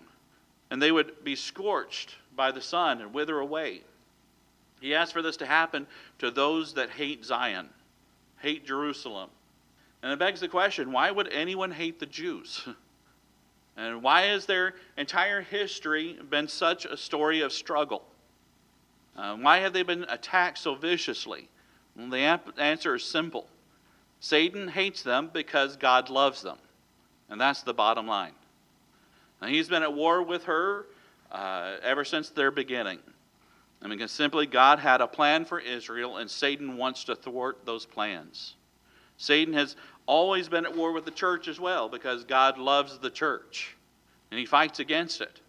And 0.69 0.81
they 0.81 0.91
would 0.91 1.23
be 1.23 1.35
scorched 1.35 2.15
by 2.35 2.51
the 2.51 2.61
sun 2.61 3.01
and 3.01 3.13
wither 3.13 3.39
away. 3.39 3.81
He 4.79 4.93
asked 4.93 5.13
for 5.13 5.21
this 5.21 5.37
to 5.37 5.45
happen 5.45 5.87
to 6.19 6.31
those 6.31 6.75
that 6.75 6.91
hate 6.91 7.25
Zion 7.25 7.69
hate 8.39 8.65
Jerusalem. 8.65 9.29
And 10.01 10.11
it 10.11 10.19
begs 10.19 10.39
the 10.39 10.47
question 10.47 10.91
why 10.91 11.11
would 11.11 11.27
anyone 11.31 11.71
hate 11.71 11.99
the 11.99 12.05
Jews? 12.05 12.67
And 13.79 14.03
why 14.03 14.23
has 14.23 14.45
their 14.45 14.73
entire 14.97 15.41
history 15.41 16.19
been 16.29 16.49
such 16.49 16.83
a 16.83 16.97
story 16.97 17.39
of 17.39 17.53
struggle? 17.53 18.03
Uh, 19.15 19.37
why 19.37 19.59
have 19.59 19.71
they 19.71 19.83
been 19.83 20.05
attacked 20.09 20.57
so 20.57 20.75
viciously? 20.75 21.47
Well, 21.95 22.09
the 22.09 22.39
answer 22.57 22.95
is 22.95 23.05
simple 23.05 23.47
Satan 24.19 24.67
hates 24.67 25.01
them 25.01 25.29
because 25.31 25.77
God 25.77 26.09
loves 26.09 26.41
them. 26.41 26.57
And 27.29 27.39
that's 27.39 27.61
the 27.61 27.73
bottom 27.73 28.05
line. 28.05 28.33
And 29.41 29.49
he's 29.49 29.69
been 29.69 29.83
at 29.83 29.93
war 29.93 30.23
with 30.23 30.43
her 30.43 30.85
uh, 31.31 31.77
ever 31.81 32.03
since 32.03 32.29
their 32.29 32.51
beginning. 32.51 32.99
I 33.81 33.87
mean, 33.87 34.05
simply, 34.09 34.45
God 34.45 34.79
had 34.79 34.99
a 34.99 35.07
plan 35.07 35.45
for 35.45 35.57
Israel, 35.57 36.17
and 36.17 36.29
Satan 36.29 36.75
wants 36.75 37.05
to 37.05 37.15
thwart 37.15 37.65
those 37.65 37.85
plans. 37.85 38.55
Satan 39.19 39.53
has 39.53 39.75
always 40.07 40.49
been 40.49 40.65
at 40.65 40.75
war 40.75 40.91
with 40.93 41.05
the 41.05 41.11
church 41.11 41.47
as 41.47 41.59
well 41.59 41.87
because 41.87 42.23
God 42.23 42.57
loves 42.57 42.97
the 42.97 43.11
church 43.11 43.75
and 44.31 44.39
he 44.39 44.45
fights 44.45 44.79
against 44.79 45.21
it. 45.21 45.41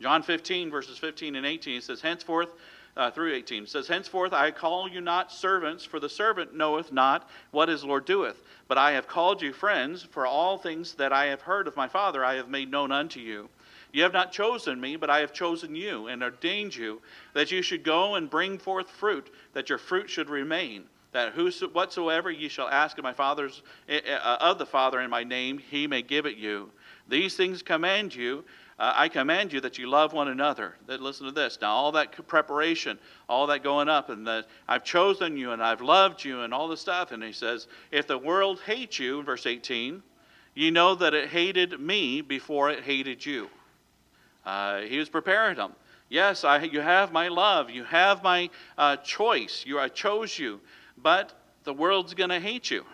John 0.00 0.22
15, 0.22 0.70
verses 0.70 0.98
15 0.98 1.34
and 1.34 1.46
18, 1.46 1.80
says, 1.80 2.00
Henceforth, 2.00 2.50
uh, 2.96 3.10
through 3.10 3.34
18, 3.34 3.66
says, 3.66 3.88
Henceforth 3.88 4.32
I 4.32 4.50
call 4.50 4.88
you 4.88 5.00
not 5.00 5.32
servants, 5.32 5.84
for 5.84 5.98
the 5.98 6.08
servant 6.08 6.54
knoweth 6.54 6.92
not 6.92 7.28
what 7.50 7.68
his 7.68 7.82
Lord 7.82 8.04
doeth. 8.04 8.42
But 8.68 8.76
I 8.76 8.92
have 8.92 9.08
called 9.08 9.40
you 9.40 9.52
friends, 9.52 10.02
for 10.02 10.26
all 10.26 10.58
things 10.58 10.94
that 10.94 11.12
I 11.12 11.26
have 11.26 11.40
heard 11.40 11.66
of 11.66 11.76
my 11.76 11.88
Father 11.88 12.24
I 12.24 12.34
have 12.34 12.48
made 12.48 12.70
known 12.70 12.92
unto 12.92 13.20
you. 13.20 13.48
You 13.92 14.02
have 14.02 14.12
not 14.12 14.32
chosen 14.32 14.80
me, 14.80 14.96
but 14.96 15.10
I 15.10 15.20
have 15.20 15.32
chosen 15.32 15.74
you, 15.74 16.08
and 16.08 16.22
ordained 16.22 16.76
you, 16.76 17.00
that 17.32 17.50
you 17.50 17.62
should 17.62 17.84
go 17.84 18.16
and 18.16 18.28
bring 18.28 18.58
forth 18.58 18.90
fruit, 18.90 19.32
that 19.54 19.68
your 19.68 19.78
fruit 19.78 20.10
should 20.10 20.28
remain. 20.28 20.84
That 21.14 21.32
whoso, 21.32 21.68
whatsoever 21.68 22.28
ye 22.28 22.48
shall 22.48 22.68
ask 22.68 22.98
of 22.98 23.04
my 23.04 23.12
Father's 23.12 23.62
eh, 23.88 24.00
eh, 24.04 24.14
uh, 24.16 24.36
of 24.40 24.58
the 24.58 24.66
Father 24.66 25.00
in 25.00 25.08
my 25.08 25.22
name, 25.22 25.58
he 25.58 25.86
may 25.86 26.02
give 26.02 26.26
it 26.26 26.36
you. 26.36 26.72
These 27.08 27.36
things 27.36 27.62
command 27.62 28.12
you. 28.12 28.44
Uh, 28.80 28.92
I 28.96 29.08
command 29.08 29.52
you 29.52 29.60
that 29.60 29.78
you 29.78 29.88
love 29.88 30.12
one 30.12 30.26
another. 30.26 30.74
That 30.88 31.00
listen 31.00 31.26
to 31.26 31.32
this. 31.32 31.56
Now, 31.62 31.70
all 31.70 31.92
that 31.92 32.26
preparation, 32.26 32.98
all 33.28 33.46
that 33.46 33.62
going 33.62 33.88
up, 33.88 34.10
and 34.10 34.26
that 34.26 34.48
I've 34.66 34.82
chosen 34.82 35.36
you 35.36 35.52
and 35.52 35.62
I've 35.62 35.80
loved 35.80 36.24
you, 36.24 36.40
and 36.40 36.52
all 36.52 36.66
this 36.66 36.80
stuff. 36.80 37.12
And 37.12 37.22
he 37.22 37.32
says, 37.32 37.68
if 37.92 38.08
the 38.08 38.18
world 38.18 38.60
hates 38.66 38.98
you, 38.98 39.22
verse 39.22 39.46
18, 39.46 40.02
you 40.54 40.72
know 40.72 40.96
that 40.96 41.14
it 41.14 41.28
hated 41.28 41.78
me 41.78 42.22
before 42.22 42.70
it 42.70 42.82
hated 42.82 43.24
you. 43.24 43.48
Uh, 44.44 44.80
he 44.80 44.98
was 44.98 45.08
preparing 45.08 45.58
them. 45.58 45.74
Yes, 46.08 46.42
I, 46.42 46.60
you 46.64 46.80
have 46.80 47.12
my 47.12 47.28
love. 47.28 47.70
You 47.70 47.84
have 47.84 48.24
my 48.24 48.50
uh, 48.76 48.96
choice. 48.96 49.62
You, 49.64 49.78
I 49.78 49.88
chose 49.88 50.36
you. 50.36 50.60
But 50.96 51.32
the 51.64 51.72
world's 51.72 52.14
going 52.14 52.30
to 52.30 52.40
hate 52.40 52.70
you. 52.70 52.84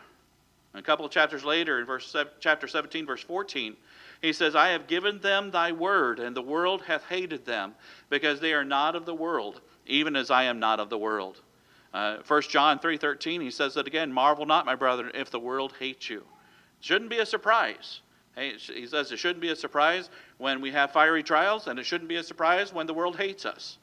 A 0.75 0.83
couple 0.83 1.05
of 1.05 1.11
chapters 1.11 1.45
later, 1.45 1.81
in 1.81 1.87
verse, 1.87 2.15
chapter 2.39 2.69
17, 2.69 3.05
verse 3.05 3.23
14, 3.23 3.77
He 4.23 4.33
says, 4.33 4.55
I 4.55 4.69
have 4.69 4.87
given 4.87 5.19
them 5.21 5.51
thy 5.51 5.73
word, 5.73 6.21
and 6.21 6.37
the 6.37 6.43
world 6.43 6.83
hath 6.83 7.05
hated 7.05 7.45
them, 7.45 7.75
because 8.09 8.39
they 8.39 8.53
are 8.53 8.65
not 8.65 8.95
of 8.95 9.05
the 9.05 9.15
world, 9.15 9.61
even 9.87 10.15
as 10.15 10.31
I 10.31 10.45
am 10.45 10.61
not 10.61 10.79
of 10.79 10.89
the 10.89 10.99
world. 10.99 11.41
Uh, 11.93 12.19
1 12.27 12.43
John 12.43 12.79
3.13, 12.79 13.43
he 13.43 13.51
says 13.51 13.77
it 13.77 13.89
again, 13.89 14.13
Marvel 14.13 14.47
not, 14.47 14.65
my 14.65 14.77
brethren, 14.77 15.11
if 15.15 15.31
the 15.31 15.41
world 15.41 15.75
hates 15.81 16.09
you. 16.09 16.23
Shouldn't 16.81 17.11
be 17.11 17.19
a 17.19 17.27
surprise. 17.27 18.01
He 18.37 18.87
says 18.87 19.11
it 19.11 19.19
shouldn't 19.19 19.41
be 19.41 19.51
a 19.51 19.57
surprise 19.57 20.09
when 20.39 20.61
we 20.61 20.71
have 20.71 20.93
fiery 20.93 21.23
trials, 21.23 21.67
and 21.67 21.79
it 21.79 21.85
shouldn't 21.85 22.09
be 22.09 22.17
a 22.17 22.23
surprise 22.23 22.73
when 22.73 22.87
the 22.87 22.95
world 22.95 23.17
hates 23.17 23.45
us. 23.45 23.79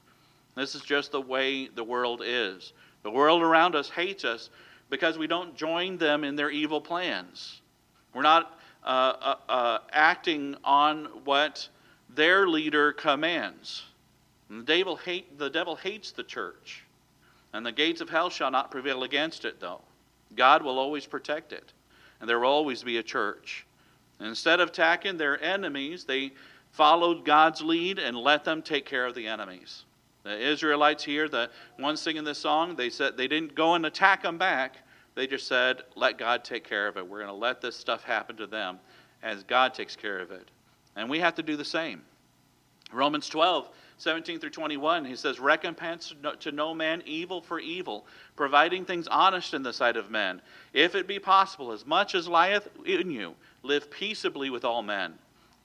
This 0.56 0.74
is 0.74 0.82
just 0.82 1.12
the 1.12 1.22
way 1.22 1.68
the 1.68 1.84
world 1.84 2.24
is. 2.26 2.74
The 3.04 3.12
world 3.12 3.42
around 3.42 3.76
us 3.76 3.90
hates 3.90 4.26
us 4.26 4.50
because 4.90 5.18
we 5.18 5.28
don't 5.28 5.56
join 5.56 5.98
them 5.98 6.24
in 6.24 6.36
their 6.36 6.50
evil 6.50 6.82
plans. 6.82 7.62
We're 8.14 8.22
not 8.22 8.60
uh, 8.84 9.14
uh, 9.22 9.36
uh, 9.50 9.78
acting 9.92 10.56
on 10.64 11.06
what 11.24 11.68
their 12.10 12.48
leader 12.48 12.94
commands. 12.94 13.84
And 14.50 14.62
the 14.62 14.64
devil, 14.64 14.96
hate, 14.96 15.38
the 15.38 15.50
devil 15.50 15.76
hates 15.76 16.12
the 16.12 16.24
church, 16.24 16.84
and 17.54 17.66
the 17.66 17.72
gates 17.72 18.02
of 18.02 18.10
hell 18.10 18.30
shall 18.30 18.50
not 18.50 18.72
prevail 18.72 19.04
against 19.04 19.46
it, 19.46 19.60
though. 19.60 19.82
God 20.36 20.64
will 20.64 20.80
always 20.80 21.06
protect 21.06 21.52
it, 21.52 21.74
and 22.20 22.30
there 22.30 22.40
will 22.40 22.50
always 22.50 22.84
be 22.84 22.98
a 22.98 23.04
church. 23.04 23.66
And 24.20 24.30
instead 24.30 24.60
of 24.60 24.70
attacking 24.70 25.18
their 25.18 25.42
enemies, 25.44 26.06
they 26.06 26.32
followed 26.72 27.26
God's 27.26 27.62
lead 27.62 28.00
and 28.00 28.18
let 28.18 28.44
them 28.44 28.62
take 28.62 28.86
care 28.86 29.06
of 29.06 29.16
the 29.16 29.28
enemies. 29.28 29.84
The 30.28 30.38
Israelites 30.38 31.06
here, 31.06 31.30
the 31.30 31.50
ones 31.80 32.02
singing 32.02 32.26
this 32.26 32.38
song, 32.38 32.76
they 32.76 32.90
said 32.90 33.16
they 33.16 33.30
didn't 33.30 33.56
go 33.56 33.76
and 33.76 33.86
attack 33.86 34.24
them 34.24 34.38
back. 34.38 34.76
They 35.16 35.26
just 35.26 35.48
said, 35.48 35.84
let 35.96 36.18
God 36.18 36.44
take 36.44 36.66
care 36.66 36.86
of 36.88 36.98
it. 36.98 37.08
We're 37.08 37.20
going 37.20 37.30
to 37.30 37.34
let 37.34 37.62
this 37.62 37.78
stuff 37.78 38.04
happen 38.04 38.36
to 38.36 38.46
them 38.46 38.80
as 39.24 39.44
God 39.44 39.74
takes 39.74 39.96
care 39.96 40.20
of 40.20 40.32
it. 40.32 40.50
And 40.98 41.10
we 41.10 41.20
have 41.20 41.36
to 41.36 41.44
do 41.44 41.56
the 41.56 41.64
same. 41.64 42.02
Romans 42.92 43.30
12, 43.30 43.70
17 43.98 44.40
through 44.40 44.50
21, 44.50 45.06
he 45.06 45.16
says, 45.16 45.40
Recompense 45.40 46.14
to 46.42 46.52
no 46.52 46.74
man 46.74 47.02
evil 47.06 47.42
for 47.42 47.60
evil, 47.60 48.06
providing 48.36 48.84
things 48.84 49.08
honest 49.08 49.54
in 49.54 49.64
the 49.64 49.74
sight 49.74 49.96
of 49.96 50.12
men. 50.12 50.42
If 50.74 50.94
it 50.94 51.08
be 51.08 51.20
possible, 51.20 51.72
as 51.72 51.86
much 51.86 52.16
as 52.16 52.28
lieth 52.28 52.68
in 52.86 53.12
you, 53.12 53.34
live 53.64 53.90
peaceably 53.90 54.50
with 54.50 54.66
all 54.66 54.84
men. 54.84 55.14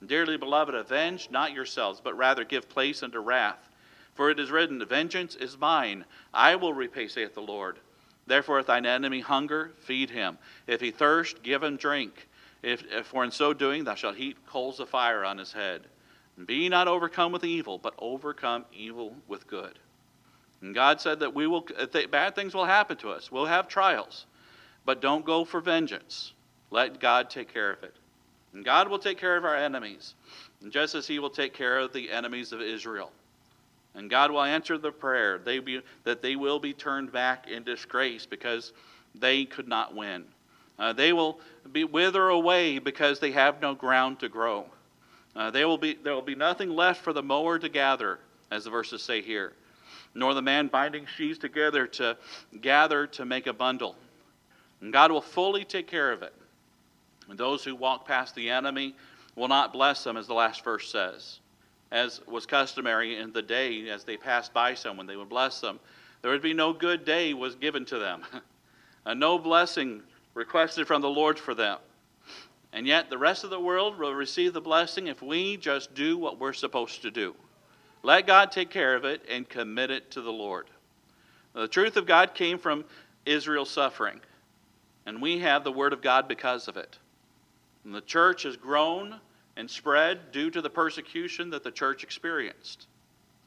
Dearly 0.05 0.37
beloved, 0.37 0.73
avenge 0.73 1.29
not 1.31 1.51
yourselves, 1.51 2.01
but 2.01 2.17
rather 2.17 2.45
give 2.45 2.69
place 2.69 3.03
unto 3.03 3.19
wrath. 3.19 3.69
For 4.15 4.29
it 4.29 4.39
is 4.39 4.51
written, 4.51 4.83
Vengeance 4.85 5.35
is 5.35 5.57
mine, 5.57 6.05
I 6.33 6.55
will 6.55 6.73
repay, 6.73 7.07
saith 7.07 7.33
the 7.33 7.41
Lord. 7.41 7.79
Therefore, 8.25 8.59
if 8.59 8.67
thine 8.67 8.85
enemy 8.85 9.19
hunger, 9.19 9.71
feed 9.79 10.09
him. 10.09 10.37
If 10.67 10.81
he 10.81 10.91
thirst, 10.91 11.43
give 11.43 11.63
him 11.63 11.77
drink. 11.77 12.27
If, 12.61 12.83
if 12.91 13.07
for 13.07 13.23
in 13.23 13.31
so 13.31 13.53
doing 13.53 13.83
thou 13.83 13.95
shalt 13.95 14.15
heap 14.15 14.37
coals 14.47 14.79
of 14.79 14.89
fire 14.89 15.25
on 15.25 15.37
his 15.37 15.51
head. 15.51 15.81
And 16.37 16.47
be 16.47 16.69
not 16.69 16.87
overcome 16.87 17.31
with 17.31 17.43
evil, 17.43 17.77
but 17.77 17.93
overcome 17.99 18.65
evil 18.73 19.15
with 19.27 19.47
good. 19.47 19.77
And 20.61 20.73
God 20.73 21.01
said 21.01 21.19
that 21.19 21.33
we 21.33 21.45
will 21.45 21.67
bad 22.09 22.35
things 22.35 22.53
will 22.53 22.65
happen 22.65 22.95
to 22.97 23.09
us. 23.09 23.29
We'll 23.31 23.45
have 23.45 23.67
trials, 23.67 24.25
but 24.85 25.01
don't 25.01 25.25
go 25.25 25.43
for 25.43 25.59
vengeance. 25.59 26.31
Let 26.71 26.99
God 27.01 27.29
take 27.29 27.53
care 27.53 27.71
of 27.71 27.83
it. 27.83 27.95
And 28.53 28.63
God 28.63 28.87
will 28.87 28.99
take 28.99 29.17
care 29.17 29.35
of 29.35 29.43
our 29.43 29.57
enemies, 29.57 30.15
just 30.69 30.95
as 30.95 31.05
He 31.05 31.19
will 31.19 31.29
take 31.29 31.53
care 31.53 31.79
of 31.79 31.91
the 31.91 32.09
enemies 32.09 32.53
of 32.53 32.61
Israel. 32.61 33.11
And 33.95 34.09
God 34.09 34.31
will 34.31 34.41
answer 34.41 34.77
the 34.77 34.91
prayer 34.91 35.37
they 35.37 35.59
be, 35.59 35.81
that 36.03 36.21
they 36.21 36.35
will 36.35 36.59
be 36.59 36.73
turned 36.73 37.11
back 37.11 37.47
in 37.47 37.63
disgrace 37.63 38.25
because 38.25 38.73
they 39.15 39.45
could 39.45 39.67
not 39.67 39.95
win. 39.95 40.25
Uh, 40.79 40.93
they 40.93 41.13
will 41.13 41.39
be 41.71 41.83
wither 41.83 42.29
away 42.29 42.79
because 42.79 43.19
they 43.19 43.31
have 43.31 43.61
no 43.61 43.75
ground 43.75 44.19
to 44.19 44.29
grow. 44.29 44.65
Uh, 45.35 45.51
they 45.51 45.65
will 45.65 45.77
be, 45.77 45.93
there 45.93 46.13
will 46.13 46.21
be 46.21 46.35
nothing 46.35 46.69
left 46.69 47.01
for 47.01 47.13
the 47.13 47.21
mower 47.21 47.59
to 47.59 47.69
gather, 47.69 48.19
as 48.51 48.63
the 48.63 48.69
verses 48.69 49.01
say 49.01 49.21
here, 49.21 49.53
nor 50.15 50.33
the 50.33 50.41
man 50.41 50.67
binding 50.67 51.05
sheaves 51.05 51.37
together 51.37 51.85
to 51.87 52.17
gather 52.61 53.05
to 53.07 53.25
make 53.25 53.47
a 53.47 53.53
bundle. 53.53 53.95
And 54.81 54.91
God 54.91 55.11
will 55.11 55.21
fully 55.21 55.63
take 55.63 55.87
care 55.87 56.11
of 56.11 56.23
it. 56.23 56.33
And 57.29 57.37
those 57.37 57.63
who 57.63 57.75
walk 57.75 58.07
past 58.07 58.35
the 58.35 58.49
enemy 58.49 58.95
will 59.35 59.47
not 59.47 59.73
bless 59.73 60.03
them, 60.03 60.17
as 60.17 60.27
the 60.27 60.33
last 60.33 60.63
verse 60.63 60.91
says 60.91 61.39
as 61.93 62.19
was 62.27 62.47
customary 62.47 63.17
in 63.17 63.31
the 63.31 63.41
day 63.41 63.87
as 63.87 64.03
they 64.03 64.17
passed 64.17 64.51
by 64.51 64.73
someone, 64.73 65.05
they 65.05 65.15
would 65.15 65.29
bless 65.29 65.61
them. 65.61 65.79
There 66.21 66.31
would 66.31 66.41
be 66.41 66.53
no 66.53 66.73
good 66.73 67.05
day 67.05 67.35
was 67.35 67.53
given 67.53 67.85
to 67.85 67.99
them, 67.99 68.23
and 69.05 69.19
no 69.19 69.37
blessing 69.37 70.01
requested 70.33 70.87
from 70.87 71.03
the 71.03 71.09
Lord 71.09 71.37
for 71.37 71.53
them. 71.53 71.77
And 72.73 72.87
yet 72.87 73.11
the 73.11 73.17
rest 73.19 73.43
of 73.43 73.51
the 73.51 73.59
world 73.59 73.99
will 73.99 74.15
receive 74.15 74.53
the 74.53 74.61
blessing 74.61 75.05
if 75.05 75.21
we 75.21 75.55
just 75.55 75.93
do 75.93 76.17
what 76.17 76.39
we're 76.39 76.53
supposed 76.53 77.03
to 77.03 77.11
do. 77.11 77.35
Let 78.01 78.25
God 78.25 78.51
take 78.51 78.71
care 78.71 78.95
of 78.95 79.05
it 79.05 79.21
and 79.29 79.47
commit 79.47 79.91
it 79.91 80.09
to 80.11 80.21
the 80.21 80.31
Lord. 80.31 80.65
The 81.53 81.67
truth 81.67 81.95
of 81.95 82.07
God 82.07 82.33
came 82.33 82.57
from 82.57 82.85
Israel's 83.27 83.69
suffering, 83.69 84.19
and 85.05 85.21
we 85.21 85.37
have 85.39 85.63
the 85.63 85.71
Word 85.71 85.93
of 85.93 86.01
God 86.01 86.27
because 86.27 86.67
of 86.67 86.75
it. 86.75 86.97
And 87.85 87.93
the 87.93 88.01
church 88.01 88.43
has 88.43 88.57
grown 88.57 89.19
and 89.55 89.69
spread 89.69 90.31
due 90.31 90.49
to 90.49 90.61
the 90.61 90.69
persecution 90.69 91.49
that 91.51 91.63
the 91.63 91.71
church 91.71 92.03
experienced. 92.03 92.87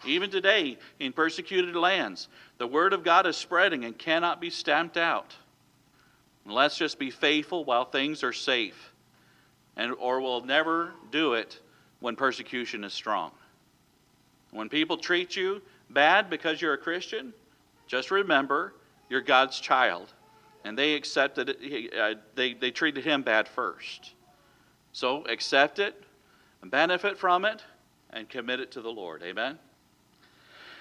Even 0.05 0.31
today, 0.31 0.79
in 1.01 1.13
persecuted 1.13 1.75
lands, 1.75 2.29
the 2.59 2.67
Word 2.67 2.93
of 2.93 3.03
God 3.03 3.27
is 3.27 3.37
spreading 3.37 3.85
and 3.85 3.99
cannot 3.99 4.41
be 4.41 4.51
stamped 4.51 4.97
out. 4.97 5.35
And 6.45 6.55
let's 6.55 6.77
just 6.77 6.99
be 6.99 7.11
faithful 7.11 7.65
while 7.65 7.85
things 7.85 8.23
are 8.23 8.33
safe, 8.33 8.93
and, 9.77 9.93
or 9.99 10.21
we'll 10.21 10.45
never 10.45 10.93
do 11.11 11.33
it 11.33 11.61
when 12.01 12.15
persecution 12.15 12.85
is 12.85 12.93
strong. 12.93 13.33
When 14.53 14.69
people 14.69 14.97
treat 14.97 15.35
you 15.35 15.61
bad 15.91 16.31
because 16.31 16.61
you're 16.61 16.75
a 16.75 16.79
Christian, 16.79 17.33
just 17.87 18.11
remember 18.11 18.75
you're 19.09 19.21
God's 19.21 19.59
child. 19.61 20.13
And 20.65 20.77
they 20.77 20.95
accepted 20.95 21.57
it, 21.61 21.95
uh, 21.95 22.15
they, 22.35 22.55
they 22.55 22.71
treated 22.71 23.05
him 23.05 23.23
bad 23.23 23.49
first. 23.49 24.15
So 24.97 25.27
accept 25.27 25.79
it, 25.79 26.05
benefit 26.65 27.19
from 27.19 27.45
it, 27.45 27.63
and 28.09 28.27
commit 28.31 28.61
it 28.61 28.71
to 28.71 28.81
the 28.81 28.89
Lord. 28.89 29.23
Amen? 29.23 29.59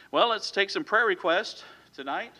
Well, 0.09 0.29
let's 0.29 0.51
take 0.51 0.69
some 0.69 0.85
prayer 0.85 1.05
requests 1.05 1.65
tonight. 1.93 2.31